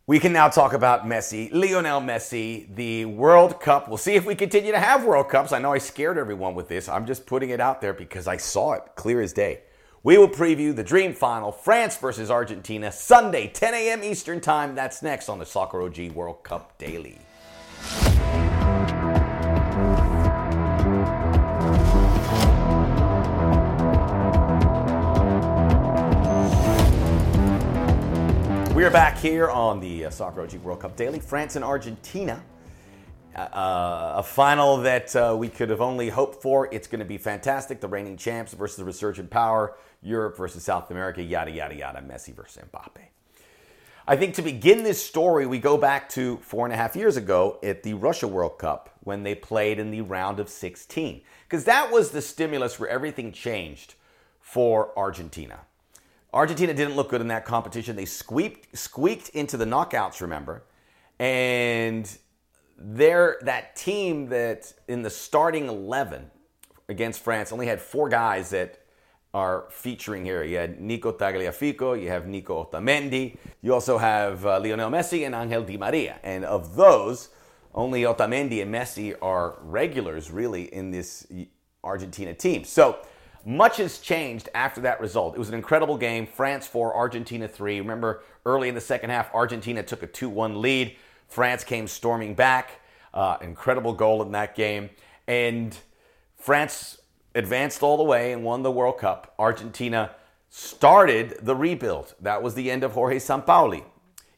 We 0.05 0.19
can 0.19 0.33
now 0.33 0.49
talk 0.49 0.73
about 0.73 1.05
Messi, 1.05 1.49
Lionel 1.53 2.01
Messi, 2.01 2.75
the 2.75 3.05
World 3.05 3.61
Cup. 3.61 3.87
We'll 3.87 3.95
see 3.95 4.15
if 4.15 4.25
we 4.25 4.35
continue 4.35 4.73
to 4.73 4.79
have 4.79 5.05
World 5.05 5.29
Cups. 5.29 5.53
I 5.53 5.59
know 5.59 5.71
I 5.71 5.77
scared 5.77 6.17
everyone 6.17 6.55
with 6.55 6.67
this. 6.67 6.89
I'm 6.89 7.05
just 7.05 7.25
putting 7.25 7.51
it 7.51 7.61
out 7.61 7.79
there 7.79 7.93
because 7.93 8.27
I 8.27 8.35
saw 8.35 8.73
it 8.73 8.83
clear 8.95 9.21
as 9.21 9.31
day. 9.31 9.61
We 10.03 10.17
will 10.17 10.27
preview 10.27 10.75
the 10.75 10.83
Dream 10.83 11.13
Final, 11.13 11.53
France 11.53 11.95
versus 11.95 12.29
Argentina, 12.29 12.91
Sunday, 12.91 13.47
10 13.47 13.73
a.m. 13.73 14.03
Eastern 14.03 14.41
Time. 14.41 14.75
That's 14.75 15.01
next 15.03 15.29
on 15.29 15.39
the 15.39 15.45
Soccer 15.45 15.81
OG 15.81 16.11
World 16.11 16.43
Cup 16.43 16.77
Daily. 16.77 17.17
We 28.83 28.87
are 28.87 28.91
back 28.91 29.17
here 29.17 29.49
on 29.49 29.79
the 29.79 30.07
uh, 30.07 30.09
Soccer 30.09 30.41
OG 30.41 30.55
World 30.55 30.81
Cup 30.81 30.97
Daily. 30.97 31.17
France 31.17 31.55
and 31.55 31.63
Argentina. 31.63 32.43
Uh, 33.33 33.39
uh, 33.39 34.13
a 34.17 34.23
final 34.23 34.75
that 34.79 35.15
uh, 35.15 35.33
we 35.39 35.47
could 35.47 35.69
have 35.69 35.79
only 35.79 36.09
hoped 36.09 36.41
for. 36.41 36.67
It's 36.69 36.85
going 36.85 36.99
to 36.99 37.05
be 37.05 37.17
fantastic. 37.17 37.79
The 37.79 37.87
reigning 37.87 38.17
champs 38.17 38.53
versus 38.53 38.75
the 38.75 38.83
resurgent 38.83 39.29
power. 39.29 39.77
Europe 40.01 40.35
versus 40.35 40.65
South 40.65 40.91
America. 40.91 41.23
Yada, 41.23 41.51
yada, 41.51 41.73
yada. 41.73 42.01
Messi 42.01 42.35
versus 42.35 42.61
Mbappe. 42.61 43.05
I 44.05 44.17
think 44.17 44.35
to 44.35 44.41
begin 44.41 44.83
this 44.83 45.01
story, 45.01 45.45
we 45.45 45.59
go 45.59 45.77
back 45.77 46.09
to 46.09 46.35
four 46.39 46.65
and 46.65 46.73
a 46.73 46.77
half 46.77 46.93
years 46.93 47.15
ago 47.15 47.59
at 47.63 47.83
the 47.83 47.93
Russia 47.93 48.27
World 48.27 48.57
Cup 48.57 48.89
when 48.99 49.23
they 49.23 49.33
played 49.33 49.79
in 49.79 49.91
the 49.91 50.01
round 50.01 50.41
of 50.41 50.49
16. 50.49 51.21
Because 51.47 51.63
that 51.63 51.89
was 51.89 52.11
the 52.11 52.21
stimulus 52.21 52.77
where 52.81 52.89
everything 52.89 53.31
changed 53.31 53.93
for 54.41 54.91
Argentina. 54.99 55.61
Argentina 56.33 56.73
didn't 56.73 56.95
look 56.95 57.09
good 57.09 57.21
in 57.21 57.27
that 57.27 57.45
competition. 57.45 57.95
They 57.95 58.05
squeaked, 58.05 58.75
squeaked 58.77 59.29
into 59.29 59.55
the 59.55 59.65
knockouts, 59.65 60.19
remember? 60.21 60.63
And 61.19 62.09
they're 62.77 63.37
that 63.43 63.75
team 63.75 64.29
that 64.29 64.73
in 64.87 65.03
the 65.03 65.09
starting 65.09 65.67
11 65.67 66.31
against 66.89 67.23
France 67.23 67.51
only 67.51 67.67
had 67.67 67.79
four 67.79 68.09
guys 68.09 68.49
that 68.49 68.79
are 69.33 69.65
featuring 69.69 70.25
here. 70.25 70.43
You 70.43 70.57
had 70.57 70.81
Nico 70.81 71.11
Tagliafico, 71.11 71.99
you 71.99 72.09
have 72.09 72.27
Nico 72.27 72.63
Otamendi, 72.63 73.37
you 73.61 73.73
also 73.73 73.97
have 73.97 74.45
uh, 74.45 74.59
Lionel 74.59 74.91
Messi 74.91 75.25
and 75.25 75.33
Angel 75.33 75.63
Di 75.63 75.77
Maria. 75.77 76.19
And 76.23 76.45
of 76.45 76.75
those, 76.75 77.29
only 77.73 78.03
Otamendi 78.03 78.61
and 78.61 78.73
Messi 78.73 79.15
are 79.21 79.57
regulars 79.61 80.29
really 80.29 80.73
in 80.73 80.91
this 80.91 81.25
Argentina 81.83 82.33
team. 82.33 82.63
So 82.63 82.99
much 83.45 83.77
has 83.77 83.99
changed 83.99 84.49
after 84.55 84.81
that 84.81 85.01
result. 85.01 85.35
It 85.35 85.39
was 85.39 85.49
an 85.49 85.55
incredible 85.55 85.97
game. 85.97 86.25
France 86.25 86.65
4, 86.67 86.95
Argentina 86.95 87.47
3. 87.47 87.79
Remember, 87.79 88.23
early 88.45 88.69
in 88.69 88.75
the 88.75 88.81
second 88.81 89.09
half, 89.09 89.33
Argentina 89.33 89.83
took 89.83 90.03
a 90.03 90.07
2 90.07 90.29
1 90.29 90.61
lead. 90.61 90.95
France 91.27 91.63
came 91.63 91.87
storming 91.87 92.35
back. 92.35 92.79
Uh, 93.13 93.37
incredible 93.41 93.93
goal 93.93 94.21
in 94.21 94.31
that 94.31 94.55
game. 94.55 94.89
And 95.27 95.77
France 96.37 96.99
advanced 97.35 97.83
all 97.83 97.97
the 97.97 98.03
way 98.03 98.31
and 98.31 98.43
won 98.43 98.63
the 98.63 98.71
World 98.71 98.97
Cup. 98.97 99.33
Argentina 99.37 100.11
started 100.49 101.37
the 101.41 101.55
rebuild. 101.55 102.13
That 102.21 102.43
was 102.43 102.55
the 102.55 102.69
end 102.69 102.83
of 102.83 102.93
Jorge 102.93 103.17
Sampaoli. 103.17 103.83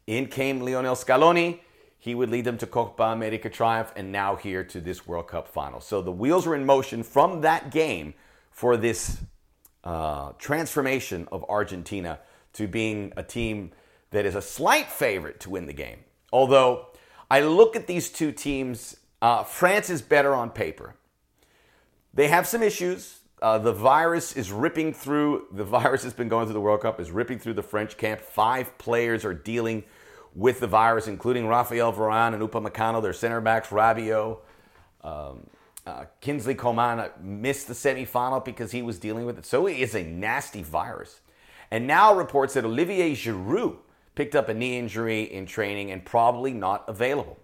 In 0.07 0.27
came 0.27 0.61
Lionel 0.61 0.95
Scaloni. 0.95 1.59
He 1.97 2.13
would 2.13 2.29
lead 2.29 2.45
them 2.45 2.57
to 2.59 2.67
Copa 2.67 3.03
America 3.03 3.49
triumph 3.49 3.91
and 3.95 4.11
now 4.11 4.35
here 4.35 4.63
to 4.63 4.79
this 4.79 5.07
World 5.07 5.27
Cup 5.27 5.47
final. 5.47 5.81
So 5.81 6.01
the 6.01 6.11
wheels 6.11 6.45
were 6.45 6.55
in 6.55 6.65
motion 6.65 7.01
from 7.01 7.41
that 7.41 7.71
game 7.71 8.13
for 8.55 8.77
this 8.77 9.17
uh, 9.83 10.31
transformation 10.39 11.27
of 11.29 11.43
Argentina 11.49 12.19
to 12.53 12.69
being 12.69 13.11
a 13.17 13.21
team 13.21 13.71
that 14.11 14.25
is 14.25 14.33
a 14.33 14.41
slight 14.41 14.89
favorite 14.89 15.41
to 15.41 15.49
win 15.49 15.65
the 15.65 15.73
game. 15.73 15.99
Although 16.31 16.87
I 17.29 17.41
look 17.41 17.75
at 17.75 17.85
these 17.85 18.09
two 18.09 18.31
teams, 18.31 18.95
uh, 19.21 19.43
France 19.43 19.89
is 19.89 20.01
better 20.01 20.33
on 20.33 20.51
paper. 20.51 20.95
They 22.13 22.29
have 22.29 22.47
some 22.47 22.63
issues. 22.63 23.19
Uh, 23.41 23.57
the 23.57 23.73
virus 23.73 24.37
is 24.37 24.53
ripping 24.53 24.93
through, 24.93 25.47
the 25.51 25.63
virus 25.81 26.03
has 26.03 26.13
been 26.13 26.29
going 26.29 26.45
through 26.45 26.53
the 26.53 26.61
World 26.61 26.79
Cup, 26.79 27.01
is 27.01 27.11
ripping 27.11 27.39
through 27.39 27.55
the 27.55 27.63
French 27.63 27.97
camp. 27.97 28.21
Five 28.21 28.77
players 28.77 29.25
are 29.25 29.33
dealing 29.33 29.83
with 30.33 30.61
the 30.61 30.67
virus, 30.67 31.09
including 31.09 31.45
Rafael 31.45 31.91
Varane 31.91 32.33
and 32.33 32.41
Upamecano, 32.41 33.01
their 33.01 33.11
center 33.11 33.41
backs, 33.41 33.67
Rabiot. 33.67 34.39
Um, 35.03 35.47
uh, 35.85 36.05
Kingsley 36.19 36.55
Coman 36.55 37.09
missed 37.21 37.67
the 37.67 37.73
semifinal 37.73 38.43
because 38.43 38.71
he 38.71 38.81
was 38.81 38.97
dealing 38.97 39.25
with 39.25 39.37
it. 39.37 39.45
So 39.45 39.67
it 39.67 39.77
is 39.77 39.95
a 39.95 40.03
nasty 40.03 40.63
virus. 40.63 41.21
And 41.69 41.85
now 41.85 42.15
reports 42.15 42.55
that 42.55 42.65
Olivier 42.65 43.13
Giroud 43.15 43.77
picked 44.15 44.35
up 44.35 44.49
a 44.49 44.53
knee 44.53 44.77
injury 44.77 45.23
in 45.23 45.45
training 45.45 45.91
and 45.91 46.03
probably 46.03 46.53
not 46.53 46.83
available. 46.87 47.37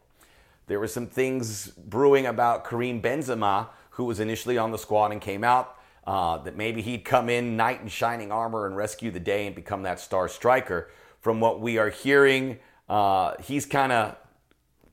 There 0.68 0.80
were 0.80 0.88
some 0.88 1.08
things 1.08 1.68
brewing 1.68 2.26
about 2.26 2.68
Karim 2.68 3.02
Benzema, 3.02 3.68
who 3.92 4.06
was 4.06 4.20
initially 4.20 4.58
on 4.58 4.72
the 4.72 4.78
squad 4.78 5.12
and 5.12 5.20
came 5.20 5.44
out, 5.44 5.76
uh, 6.08 6.38
that 6.38 6.56
maybe 6.56 6.82
he'd 6.82 7.04
come 7.04 7.30
in 7.30 7.58
knight 7.58 7.82
in 7.82 7.88
shining 7.90 8.32
armor 8.32 8.66
and 8.66 8.76
rescue 8.76 9.12
the 9.12 9.20
day 9.20 9.48
and 9.48 9.56
become 9.56 9.84
that 9.84 10.00
star 10.00 10.28
striker. 10.28 10.90
From 11.20 11.40
what 11.40 11.60
we 11.60 11.78
are 11.78 11.90
hearing, 11.90 12.58
uh, 12.90 13.34
he's 13.44 13.66
kind 13.66 13.92
of 13.92 14.16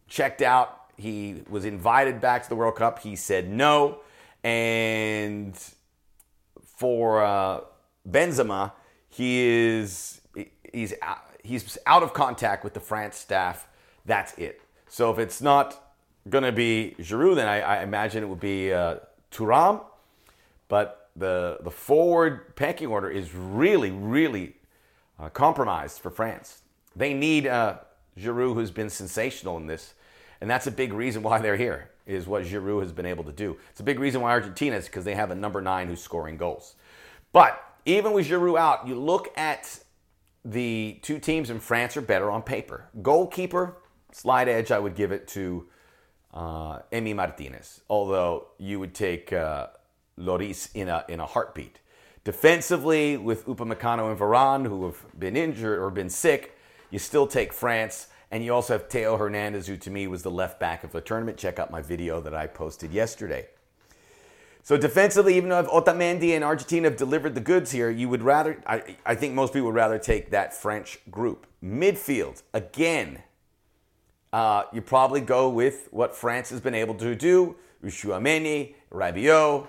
checked 0.08 0.42
out 0.42 0.77
he 0.98 1.42
was 1.48 1.64
invited 1.64 2.20
back 2.20 2.42
to 2.42 2.48
the 2.48 2.56
World 2.56 2.76
Cup. 2.76 2.98
He 2.98 3.16
said 3.16 3.48
no. 3.48 4.00
And 4.44 5.56
for 6.76 7.24
uh, 7.24 7.60
Benzema, 8.08 8.72
he 9.08 9.40
is 9.40 10.20
he's 10.72 10.92
out, 11.00 11.18
he's 11.42 11.78
out 11.86 12.02
of 12.02 12.12
contact 12.12 12.64
with 12.64 12.74
the 12.74 12.80
France 12.80 13.16
staff. 13.16 13.66
That's 14.04 14.34
it. 14.34 14.60
So 14.88 15.10
if 15.10 15.18
it's 15.18 15.40
not 15.40 15.82
going 16.28 16.44
to 16.44 16.52
be 16.52 16.94
Giroud, 16.98 17.36
then 17.36 17.48
I, 17.48 17.60
I, 17.60 17.82
imagine 17.82 18.22
it 18.22 18.28
would 18.28 18.40
be 18.40 18.72
uh, 18.72 18.96
Thuram. 19.32 19.82
But 20.68 21.10
the 21.16 21.58
the 21.62 21.70
forward 21.70 22.54
pecking 22.56 22.88
order 22.88 23.08
is 23.08 23.34
really 23.34 23.90
really 23.90 24.56
uh, 25.18 25.28
compromised 25.30 26.00
for 26.00 26.10
France. 26.10 26.62
They 26.94 27.14
need 27.14 27.46
uh, 27.46 27.78
Giroud, 28.18 28.54
who's 28.54 28.70
been 28.70 28.90
sensational 28.90 29.56
in 29.56 29.66
this, 29.66 29.94
and 30.40 30.48
that's 30.50 30.66
a 30.66 30.70
big 30.70 30.92
reason 30.92 31.22
why 31.22 31.38
they're 31.40 31.56
here. 31.56 31.90
Is 32.06 32.26
what 32.26 32.44
Giroud 32.44 32.80
has 32.82 32.92
been 32.92 33.04
able 33.04 33.24
to 33.24 33.32
do. 33.32 33.58
It's 33.70 33.80
a 33.80 33.82
big 33.82 34.00
reason 34.00 34.22
why 34.22 34.30
Argentina 34.30 34.76
is 34.76 34.86
because 34.86 35.04
they 35.04 35.14
have 35.14 35.30
a 35.30 35.34
number 35.34 35.60
nine 35.60 35.88
who's 35.88 36.00
scoring 36.00 36.38
goals. 36.38 36.74
But 37.32 37.62
even 37.84 38.14
with 38.14 38.26
Giroud 38.26 38.58
out, 38.58 38.88
you 38.88 38.94
look 38.94 39.28
at 39.36 39.80
the 40.44 40.98
two 41.02 41.18
teams 41.18 41.50
in 41.50 41.60
France 41.60 41.98
are 41.98 42.00
better 42.00 42.30
on 42.30 42.42
paper. 42.42 42.88
Goalkeeper, 43.02 43.76
slide 44.12 44.48
edge, 44.48 44.70
I 44.70 44.78
would 44.78 44.94
give 44.94 45.12
it 45.12 45.28
to 45.28 45.66
uh, 46.32 46.80
Emi 46.92 47.14
Martinez, 47.14 47.82
although 47.90 48.48
you 48.58 48.80
would 48.80 48.94
take 48.94 49.32
uh, 49.32 49.66
Lloris 50.18 50.70
in 50.74 50.88
a, 50.88 51.04
in 51.08 51.20
a 51.20 51.26
heartbeat. 51.26 51.80
Defensively, 52.24 53.16
with 53.16 53.46
Upamecano 53.46 54.10
and 54.10 54.18
Varane, 54.18 54.66
who 54.66 54.86
have 54.86 55.04
been 55.18 55.36
injured 55.36 55.78
or 55.78 55.90
been 55.90 56.10
sick, 56.10 56.56
you 56.90 56.98
still 56.98 57.26
take 57.26 57.52
France. 57.52 58.08
And 58.30 58.44
you 58.44 58.52
also 58.52 58.74
have 58.74 58.88
Theo 58.88 59.16
Hernandez, 59.16 59.66
who 59.66 59.76
to 59.78 59.90
me 59.90 60.06
was 60.06 60.22
the 60.22 60.30
left 60.30 60.60
back 60.60 60.84
of 60.84 60.92
the 60.92 61.00
tournament. 61.00 61.38
Check 61.38 61.58
out 61.58 61.70
my 61.70 61.80
video 61.80 62.20
that 62.20 62.34
I 62.34 62.46
posted 62.46 62.92
yesterday. 62.92 63.46
So 64.62 64.76
defensively, 64.76 65.34
even 65.36 65.48
though 65.48 65.62
Otamendi 65.64 66.34
and 66.34 66.44
Argentina 66.44 66.90
have 66.90 66.98
delivered 66.98 67.34
the 67.34 67.40
goods 67.40 67.72
here, 67.72 67.88
you 67.88 68.06
would 68.10 68.22
rather, 68.22 68.62
I, 68.66 68.96
I 69.06 69.14
think 69.14 69.32
most 69.32 69.54
people 69.54 69.68
would 69.68 69.74
rather 69.74 69.98
take 69.98 70.30
that 70.30 70.52
French 70.52 70.98
group. 71.10 71.46
Midfield, 71.64 72.42
again, 72.52 73.22
uh, 74.30 74.64
you 74.74 74.82
probably 74.82 75.22
go 75.22 75.48
with 75.48 75.88
what 75.90 76.14
France 76.14 76.50
has 76.50 76.60
been 76.60 76.74
able 76.74 76.94
to 76.96 77.14
do. 77.14 77.56
Tchouameni, 77.82 78.74
Rabiot. 78.92 79.68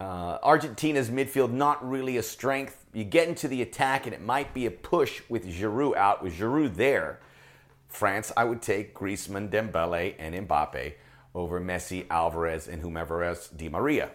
Uh, 0.00 0.38
Argentina's 0.42 1.10
midfield, 1.10 1.52
not 1.52 1.88
really 1.88 2.16
a 2.16 2.22
strength. 2.22 2.86
You 2.92 3.04
get 3.04 3.28
into 3.28 3.46
the 3.46 3.62
attack, 3.62 4.06
and 4.06 4.14
it 4.14 4.22
might 4.22 4.52
be 4.52 4.66
a 4.66 4.70
push 4.70 5.20
with 5.28 5.46
Giroud 5.46 5.94
out. 5.94 6.24
With 6.24 6.36
Giroud 6.36 6.74
there, 6.74 7.20
France, 7.90 8.32
I 8.36 8.44
would 8.44 8.62
take 8.62 8.94
Griezmann, 8.94 9.50
Dembele, 9.50 10.14
and 10.18 10.34
Mbappe 10.48 10.94
over 11.34 11.60
Messi, 11.60 12.06
Alvarez, 12.08 12.66
and 12.68 12.80
whomever 12.80 13.22
else, 13.22 13.48
Di 13.48 13.68
Maria. 13.68 14.10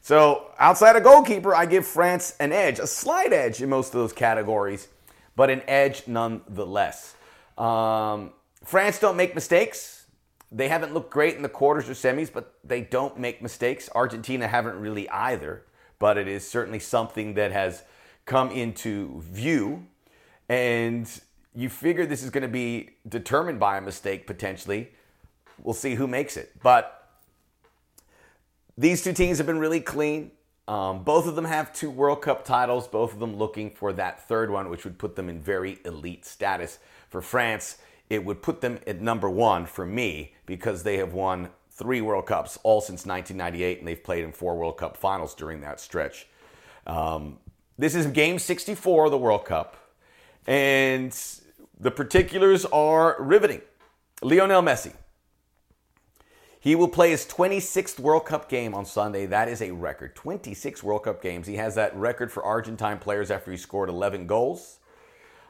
So 0.00 0.50
outside 0.58 0.96
of 0.96 1.04
goalkeeper, 1.04 1.54
I 1.54 1.66
give 1.66 1.86
France 1.86 2.34
an 2.40 2.52
edge, 2.52 2.78
a 2.78 2.86
slight 2.86 3.32
edge 3.32 3.62
in 3.62 3.68
most 3.68 3.88
of 3.88 4.00
those 4.00 4.12
categories, 4.12 4.88
but 5.36 5.48
an 5.50 5.62
edge 5.68 6.08
nonetheless. 6.08 7.14
Um, 7.56 8.32
France 8.64 8.98
don't 8.98 9.16
make 9.16 9.34
mistakes. 9.34 10.06
They 10.50 10.68
haven't 10.68 10.92
looked 10.92 11.10
great 11.10 11.36
in 11.36 11.42
the 11.42 11.48
quarters 11.48 11.88
or 11.88 11.92
semis, 11.92 12.32
but 12.32 12.54
they 12.64 12.80
don't 12.80 13.18
make 13.18 13.40
mistakes. 13.42 13.88
Argentina 13.94 14.48
haven't 14.48 14.78
really 14.78 15.08
either, 15.08 15.64
but 15.98 16.18
it 16.18 16.28
is 16.28 16.48
certainly 16.48 16.80
something 16.80 17.34
that 17.34 17.52
has 17.52 17.84
come 18.24 18.50
into 18.50 19.22
view. 19.22 19.86
And 20.48 21.08
you 21.54 21.68
figure 21.68 22.06
this 22.06 22.22
is 22.22 22.30
going 22.30 22.42
to 22.42 22.48
be 22.48 22.90
determined 23.08 23.60
by 23.60 23.78
a 23.78 23.80
mistake 23.80 24.26
potentially. 24.26 24.90
We'll 25.62 25.74
see 25.74 25.94
who 25.94 26.06
makes 26.06 26.36
it. 26.36 26.52
But 26.62 27.08
these 28.76 29.04
two 29.04 29.12
teams 29.12 29.38
have 29.38 29.46
been 29.46 29.58
really 29.58 29.80
clean. 29.80 30.32
Um, 30.68 31.02
both 31.02 31.26
of 31.26 31.36
them 31.36 31.44
have 31.44 31.72
two 31.72 31.90
World 31.90 32.22
Cup 32.22 32.44
titles, 32.44 32.86
both 32.88 33.12
of 33.12 33.18
them 33.18 33.36
looking 33.36 33.70
for 33.70 33.92
that 33.92 34.26
third 34.28 34.50
one, 34.50 34.70
which 34.70 34.84
would 34.84 34.98
put 34.98 35.16
them 35.16 35.28
in 35.28 35.40
very 35.40 35.78
elite 35.84 36.24
status. 36.24 36.78
For 37.10 37.20
France, 37.20 37.78
it 38.08 38.24
would 38.24 38.42
put 38.42 38.60
them 38.60 38.78
at 38.86 39.00
number 39.00 39.28
one 39.28 39.66
for 39.66 39.84
me 39.84 40.34
because 40.46 40.82
they 40.82 40.98
have 40.98 41.12
won 41.12 41.50
three 41.70 42.00
World 42.00 42.26
Cups, 42.26 42.58
all 42.62 42.80
since 42.80 43.04
1998, 43.04 43.78
and 43.80 43.88
they've 43.88 44.02
played 44.02 44.24
in 44.24 44.32
four 44.32 44.56
World 44.56 44.76
Cup 44.76 44.96
finals 44.96 45.34
during 45.34 45.60
that 45.62 45.80
stretch. 45.80 46.26
Um, 46.86 47.38
this 47.78 47.94
is 47.94 48.06
game 48.06 48.38
64 48.38 49.06
of 49.06 49.10
the 49.10 49.18
World 49.18 49.44
Cup, 49.44 49.76
and 50.46 51.12
the 51.78 51.90
particulars 51.90 52.64
are 52.66 53.16
riveting. 53.18 53.62
Lionel 54.22 54.62
Messi, 54.62 54.94
he 56.60 56.76
will 56.76 56.88
play 56.88 57.10
his 57.10 57.26
26th 57.26 57.98
World 57.98 58.24
Cup 58.24 58.48
game 58.48 58.72
on 58.72 58.84
Sunday. 58.84 59.26
That 59.26 59.48
is 59.48 59.60
a 59.60 59.72
record. 59.72 60.14
26 60.14 60.82
World 60.82 61.02
Cup 61.02 61.20
games. 61.20 61.48
He 61.48 61.56
has 61.56 61.74
that 61.74 61.94
record 61.96 62.30
for 62.30 62.44
Argentine 62.44 62.98
players 62.98 63.32
after 63.32 63.50
he 63.50 63.56
scored 63.56 63.88
11 63.88 64.28
goals. 64.28 64.78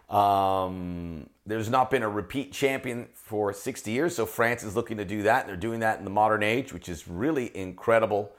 Um, 0.08 1.28
there's 1.46 1.68
not 1.68 1.90
been 1.90 2.02
a 2.02 2.08
repeat 2.08 2.52
champion 2.52 3.08
for 3.14 3.52
60 3.52 3.90
years, 3.90 4.16
so 4.16 4.26
France 4.26 4.62
is 4.62 4.76
looking 4.76 4.96
to 4.98 5.04
do 5.04 5.22
that. 5.24 5.46
They're 5.46 5.56
doing 5.56 5.80
that 5.80 5.98
in 5.98 6.04
the 6.04 6.10
modern 6.10 6.42
age, 6.42 6.72
which 6.72 6.88
is 6.88 7.06
really 7.06 7.54
incredible. 7.56 8.32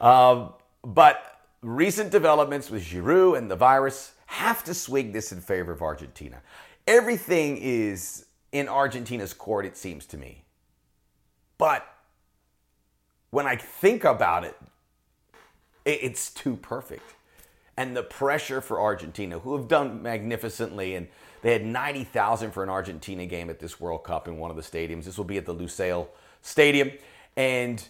Um, 0.00 0.52
but 0.82 1.40
recent 1.62 2.10
developments 2.10 2.70
with 2.70 2.84
Giroud 2.84 3.38
and 3.38 3.50
the 3.50 3.56
virus 3.56 4.12
have 4.26 4.62
to 4.64 4.74
swing 4.74 5.12
this 5.12 5.32
in 5.32 5.40
favor 5.40 5.72
of 5.72 5.82
Argentina. 5.82 6.42
Everything 6.86 7.56
is 7.56 8.26
in 8.52 8.68
Argentina's 8.68 9.34
court, 9.34 9.66
it 9.66 9.76
seems 9.76 10.06
to 10.06 10.16
me. 10.16 10.44
But 11.58 11.86
when 13.30 13.46
I 13.46 13.56
think 13.56 14.04
about 14.04 14.44
it, 14.44 14.56
it's 15.84 16.30
too 16.30 16.56
perfect. 16.56 17.14
And 17.76 17.96
the 17.96 18.02
pressure 18.02 18.60
for 18.60 18.80
Argentina, 18.80 19.38
who 19.38 19.56
have 19.56 19.68
done 19.68 20.02
magnificently, 20.02 20.94
and 20.94 21.08
they 21.42 21.52
had 21.52 21.64
90,000 21.64 22.50
for 22.50 22.62
an 22.62 22.70
Argentina 22.70 23.26
game 23.26 23.50
at 23.50 23.58
this 23.58 23.78
World 23.78 24.04
Cup 24.04 24.26
in 24.26 24.38
one 24.38 24.50
of 24.50 24.56
the 24.56 24.62
stadiums. 24.62 25.04
This 25.04 25.18
will 25.18 25.24
be 25.24 25.36
at 25.36 25.44
the 25.44 25.54
Lusail 25.54 26.08
Stadium. 26.40 26.90
And 27.36 27.86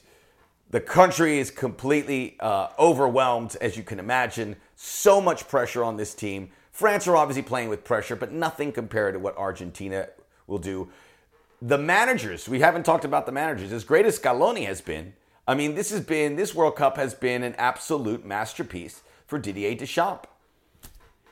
the 0.71 0.81
country 0.81 1.39
is 1.39 1.51
completely 1.51 2.37
uh, 2.41 2.69
overwhelmed, 2.79 3.57
as 3.61 3.77
you 3.77 3.85
can 3.85 4.01
imagine. 4.01 4.57
So 4.75 5.21
much 5.21 5.47
pressure 5.47 5.85
on 5.85 5.97
this 5.97 6.13
team. 6.13 6.51
France 6.77 7.09
are 7.09 7.17
obviously 7.17 7.43
playing 7.43 7.71
with 7.71 7.85
pressure, 7.85 8.15
but 8.15 8.33
nothing 8.33 8.71
compared 8.71 9.15
to 9.15 9.19
what 9.19 9.35
Argentina 9.39 10.09
will 10.47 10.59
do. 10.59 10.91
The 11.63 11.79
managers, 11.79 12.51
we 12.51 12.61
haven't 12.61 12.83
talked 12.83 13.07
about 13.07 13.25
the 13.25 13.33
managers. 13.33 13.73
As 13.73 13.83
great 13.83 14.05
as 14.05 14.19
Scaloni 14.19 14.67
has 14.67 14.83
been, 14.83 15.15
I 15.49 15.55
mean, 15.55 15.75
this 15.75 15.89
has 15.89 16.03
been 16.03 16.37
this 16.37 16.55
World 16.55 16.77
Cup 16.77 16.99
has 16.99 17.15
been 17.15 17.43
an 17.43 17.55
absolute 17.55 18.27
masterpiece 18.27 19.01
for 19.27 19.39
Didier 19.39 19.75
Deschamps. 19.75 20.29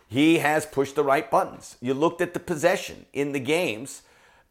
He 0.09 0.39
has 0.39 0.65
pushed 0.65 0.95
the 0.95 1.05
right 1.05 1.31
buttons. 1.31 1.77
You 1.83 1.93
looked 1.93 2.23
at 2.23 2.33
the 2.33 2.41
possession 2.41 3.05
in 3.13 3.33
the 3.33 3.39
games 3.39 4.01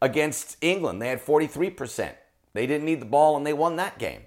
against 0.00 0.56
England. 0.60 1.02
They 1.02 1.08
had 1.08 1.20
43%. 1.20 2.12
They 2.52 2.68
didn't 2.68 2.84
need 2.84 3.00
the 3.00 3.06
ball 3.06 3.36
and 3.36 3.44
they 3.44 3.52
won 3.52 3.74
that 3.76 3.98
game. 3.98 4.26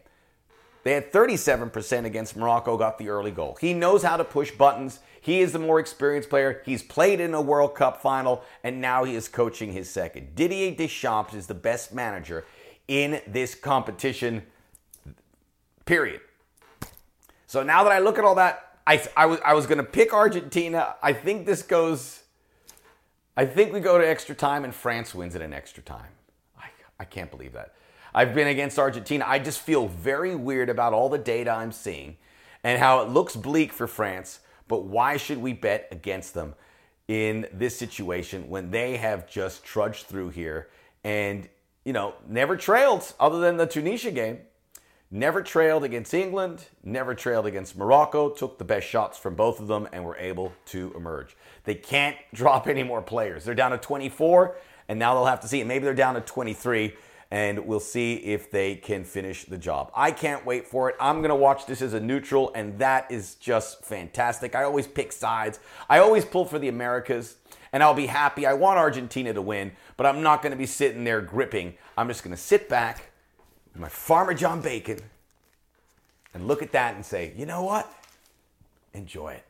They 0.88 0.94
had 0.94 1.12
37% 1.12 2.06
against 2.06 2.38
Morocco, 2.38 2.78
got 2.78 2.98
the 2.98 3.10
early 3.10 3.32
goal. 3.32 3.58
He 3.60 3.74
knows 3.74 4.04
how 4.04 4.16
to 4.16 4.24
push 4.24 4.52
buttons. 4.52 5.00
He 5.20 5.42
is 5.42 5.52
the 5.52 5.60
more 5.60 5.82
experienced 5.82 6.30
player. 6.30 6.62
He's 6.66 6.82
played 6.82 7.20
in 7.20 7.34
a 7.34 7.42
World 7.42 7.76
Cup 7.76 8.02
final, 8.02 8.42
and 8.64 8.80
now 8.80 9.04
he 9.04 9.14
is 9.14 9.28
coaching 9.28 9.74
his 9.74 9.90
second. 9.90 10.34
Didier 10.34 10.74
Deschamps 10.74 11.34
is 11.34 11.46
the 11.46 11.54
best 11.54 11.94
manager 11.94 12.46
in 12.88 13.20
this 13.28 13.54
competition 13.54 14.44
period. 15.84 16.22
So 17.48 17.64
now 17.64 17.84
that 17.84 17.92
I 17.92 18.00
look 18.00 18.18
at 18.18 18.24
all 18.24 18.36
that, 18.36 18.80
I, 18.88 19.04
I 19.18 19.26
was, 19.26 19.42
I 19.44 19.56
was 19.56 19.66
going 19.68 19.80
to 19.80 19.84
pick 19.84 20.14
Argentina. 20.14 20.96
I 21.04 21.12
think 21.12 21.46
this 21.46 21.64
goes, 21.64 22.24
I 23.36 23.46
think 23.46 23.74
we 23.74 23.82
go 23.82 23.98
to 23.98 24.08
extra 24.08 24.36
time 24.36 24.64
and 24.64 24.74
France 24.74 25.14
wins 25.14 25.36
it 25.36 25.42
in 25.42 25.52
extra 25.52 25.84
time. 25.84 26.12
I, 26.58 26.70
I 26.98 27.04
can't 27.04 27.30
believe 27.30 27.52
that. 27.52 27.74
I've 28.14 28.34
been 28.34 28.48
against 28.48 28.80
Argentina. 28.80 29.26
I 29.28 29.40
just 29.40 29.60
feel 29.60 29.88
very 29.88 30.36
weird 30.36 30.70
about 30.70 30.94
all 30.94 31.10
the 31.10 31.18
data 31.18 31.52
I'm 31.52 31.72
seeing 31.72 32.18
and 32.64 32.80
how 32.80 33.02
it 33.02 33.10
looks 33.10 33.36
bleak 33.36 33.72
for 33.72 33.88
France. 33.88 34.40
But 34.68 34.84
why 34.84 35.18
should 35.18 35.38
we 35.38 35.54
bet 35.54 35.88
against 35.92 36.34
them 36.34 36.56
in 37.08 37.48
this 37.54 37.78
situation 37.78 38.50
when 38.50 38.72
they 38.72 38.98
have 38.98 39.30
just 39.30 39.64
trudged 39.64 40.08
through 40.08 40.30
here 40.30 40.68
and, 41.04 41.48
you 41.86 41.94
know, 41.94 42.16
never 42.28 42.58
trailed 42.58 43.14
other 43.20 43.40
than 43.40 43.58
the 43.58 43.66
Tunisia 43.66 44.12
game? 44.12 44.40
Never 45.10 45.42
trailed 45.42 45.86
against 45.86 46.14
England, 46.14 46.66
never 46.84 47.16
trailed 47.16 47.46
against 47.46 47.78
Morocco, 47.78 48.30
took 48.30 48.58
the 48.58 48.66
best 48.66 48.86
shots 48.86 49.18
from 49.18 49.36
both 49.36 49.62
of 49.62 49.68
them 49.68 49.88
and 49.94 50.04
were 50.04 50.18
able 50.18 50.52
to 50.66 50.92
emerge. 50.98 51.38
They 51.64 51.76
can't 51.76 52.18
drop 52.34 52.68
any 52.68 52.84
more 52.84 53.02
players. 53.02 53.46
They're 53.46 53.56
down 53.56 53.72
to 53.72 53.78
24, 53.78 54.58
and 54.90 55.00
now 55.00 55.14
they'll 55.14 55.26
have 55.26 55.40
to 55.42 55.48
see. 55.48 55.64
Maybe 55.64 55.86
they're 55.86 55.94
down 55.94 56.16
to 56.16 56.22
23, 56.22 56.94
and 57.30 57.66
we'll 57.66 57.80
see 57.80 58.16
if 58.16 58.50
they 58.50 58.76
can 58.76 59.04
finish 59.04 59.46
the 59.46 59.58
job. 59.58 59.92
I 59.96 60.12
can't 60.12 60.46
wait 60.46 60.68
for 60.68 60.90
it. 60.90 60.96
I'm 61.00 61.18
going 61.18 61.30
to 61.30 61.36
watch 61.36 61.66
this 61.66 61.82
as 61.82 61.94
a 61.94 62.00
neutral, 62.00 62.52
and 62.56 62.80
that 62.80 63.12
is 63.12 63.36
just 63.36 63.84
fantastic. 63.84 64.56
I 64.56 64.64
always 64.64 64.88
pick 64.88 65.12
sides, 65.12 65.60
I 65.90 66.00
always 66.00 66.26
pull 66.26 66.46
for 66.46 66.60
the 66.60 66.70
Americas, 66.70 67.36
and 67.74 67.84
I'll 67.84 67.94
be 67.94 68.06
happy. 68.06 68.46
I 68.46 68.54
want 68.54 68.80
Argentina 68.80 69.34
to 69.34 69.42
win, 69.42 69.74
but 69.98 70.06
I'm 70.06 70.22
not 70.22 70.42
going 70.42 70.52
to 70.52 70.58
be 70.58 70.66
sitting 70.66 71.04
there 71.04 71.22
gripping. 71.22 71.76
I'm 71.98 72.08
just 72.08 72.24
going 72.24 72.36
to 72.36 72.42
sit 72.42 72.70
back 72.70 73.12
my 73.80 73.90
Farmer 73.90 74.34
John 74.34 74.62
Bacon 74.62 75.00
and 76.34 76.48
look 76.48 76.62
at 76.62 76.72
that 76.72 76.96
and 76.96 77.06
say, 77.06 77.34
you 77.36 77.46
know 77.46 77.64
what? 77.64 77.92
Enjoy 78.94 79.34
it. 79.34 79.44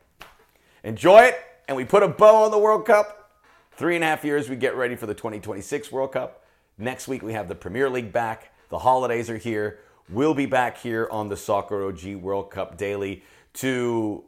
Enjoy 0.84 1.22
it. 1.22 1.44
and 1.66 1.76
we 1.76 1.84
put 1.84 2.02
a 2.02 2.08
bow 2.08 2.44
on 2.44 2.50
the 2.50 2.58
World 2.58 2.86
Cup. 2.86 3.30
Three 3.72 3.94
and 3.94 4.02
a 4.02 4.06
half 4.06 4.24
years, 4.24 4.48
we 4.48 4.56
get 4.56 4.74
ready 4.74 4.96
for 4.96 5.06
the 5.06 5.14
2026 5.14 5.92
World 5.92 6.12
Cup. 6.12 6.44
Next 6.80 7.08
week, 7.08 7.24
we 7.24 7.32
have 7.32 7.48
the 7.48 7.56
Premier 7.56 7.90
League 7.90 8.12
back. 8.12 8.52
The 8.68 8.78
holidays 8.78 9.28
are 9.28 9.36
here. 9.36 9.80
We'll 10.08 10.34
be 10.34 10.46
back 10.46 10.78
here 10.78 11.08
on 11.10 11.28
the 11.28 11.36
Soccer 11.36 11.84
OG 11.84 12.14
World 12.14 12.52
Cup 12.52 12.78
Daily 12.78 13.24
to 13.54 14.22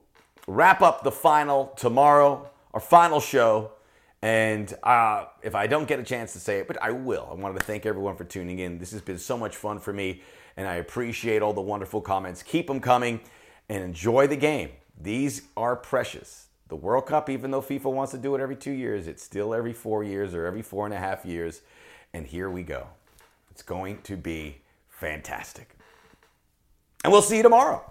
wrap 0.49 0.83
up 0.83 1.05
the 1.05 1.13
final 1.13 1.73
tomorrow, 1.77 2.51
our 2.75 2.81
final 2.81 3.21
show. 3.21 3.71
And 4.21 4.75
uh, 4.83 5.27
if 5.43 5.55
I 5.55 5.69
don't 5.69 5.87
get 5.87 6.01
a 6.01 6.03
chance 6.03 6.33
to 6.33 6.41
say 6.41 6.59
it, 6.59 6.67
but 6.67 6.77
I 6.83 6.91
will, 6.91 7.29
I 7.31 7.35
wanted 7.35 7.61
to 7.61 7.65
thank 7.65 7.87
everyone 7.87 8.17
for 8.17 8.25
tuning 8.25 8.59
in. 8.59 8.79
This 8.79 8.91
has 8.91 9.01
been 9.01 9.19
so 9.19 9.39
much 9.39 9.55
fun 9.55 9.79
for 9.79 9.93
me, 9.93 10.21
and 10.57 10.67
I 10.67 10.75
appreciate 10.75 11.43
all 11.43 11.53
the 11.53 11.61
wonderful 11.61 12.01
comments. 12.01 12.43
Keep 12.43 12.67
them 12.67 12.81
coming 12.81 13.21
and 13.69 13.85
enjoy 13.85 14.27
the 14.27 14.37
game. 14.37 14.71
These 15.01 15.43
are 15.57 15.77
precious. 15.77 16.49
The 16.67 16.77
World 16.77 17.07
Cup, 17.07 17.31
even 17.31 17.53
though 17.53 17.63
FIFA 17.63 17.93
wants 17.93 18.13
to 18.13 18.19
do 18.19 18.35
it 18.35 18.41
every 18.41 18.57
two 18.57 18.73
years, 18.73 19.07
it's 19.07 19.23
still 19.23 19.55
every 19.55 19.73
four 19.73 20.03
years 20.03 20.35
or 20.35 20.47
every 20.47 20.63
four 20.63 20.85
and 20.85 20.93
a 20.93 20.99
half 20.99 21.25
years. 21.25 21.63
And 22.13 22.27
here 22.27 22.51
we 22.51 22.63
go. 22.63 22.87
It's 23.51 23.63
going 23.63 24.03
to 24.03 24.17
be 24.17 24.59
fantastic. 24.89 25.77
And 27.05 27.13
we'll 27.13 27.23
see 27.23 27.39
you 27.39 27.43
tomorrow. 27.43 27.91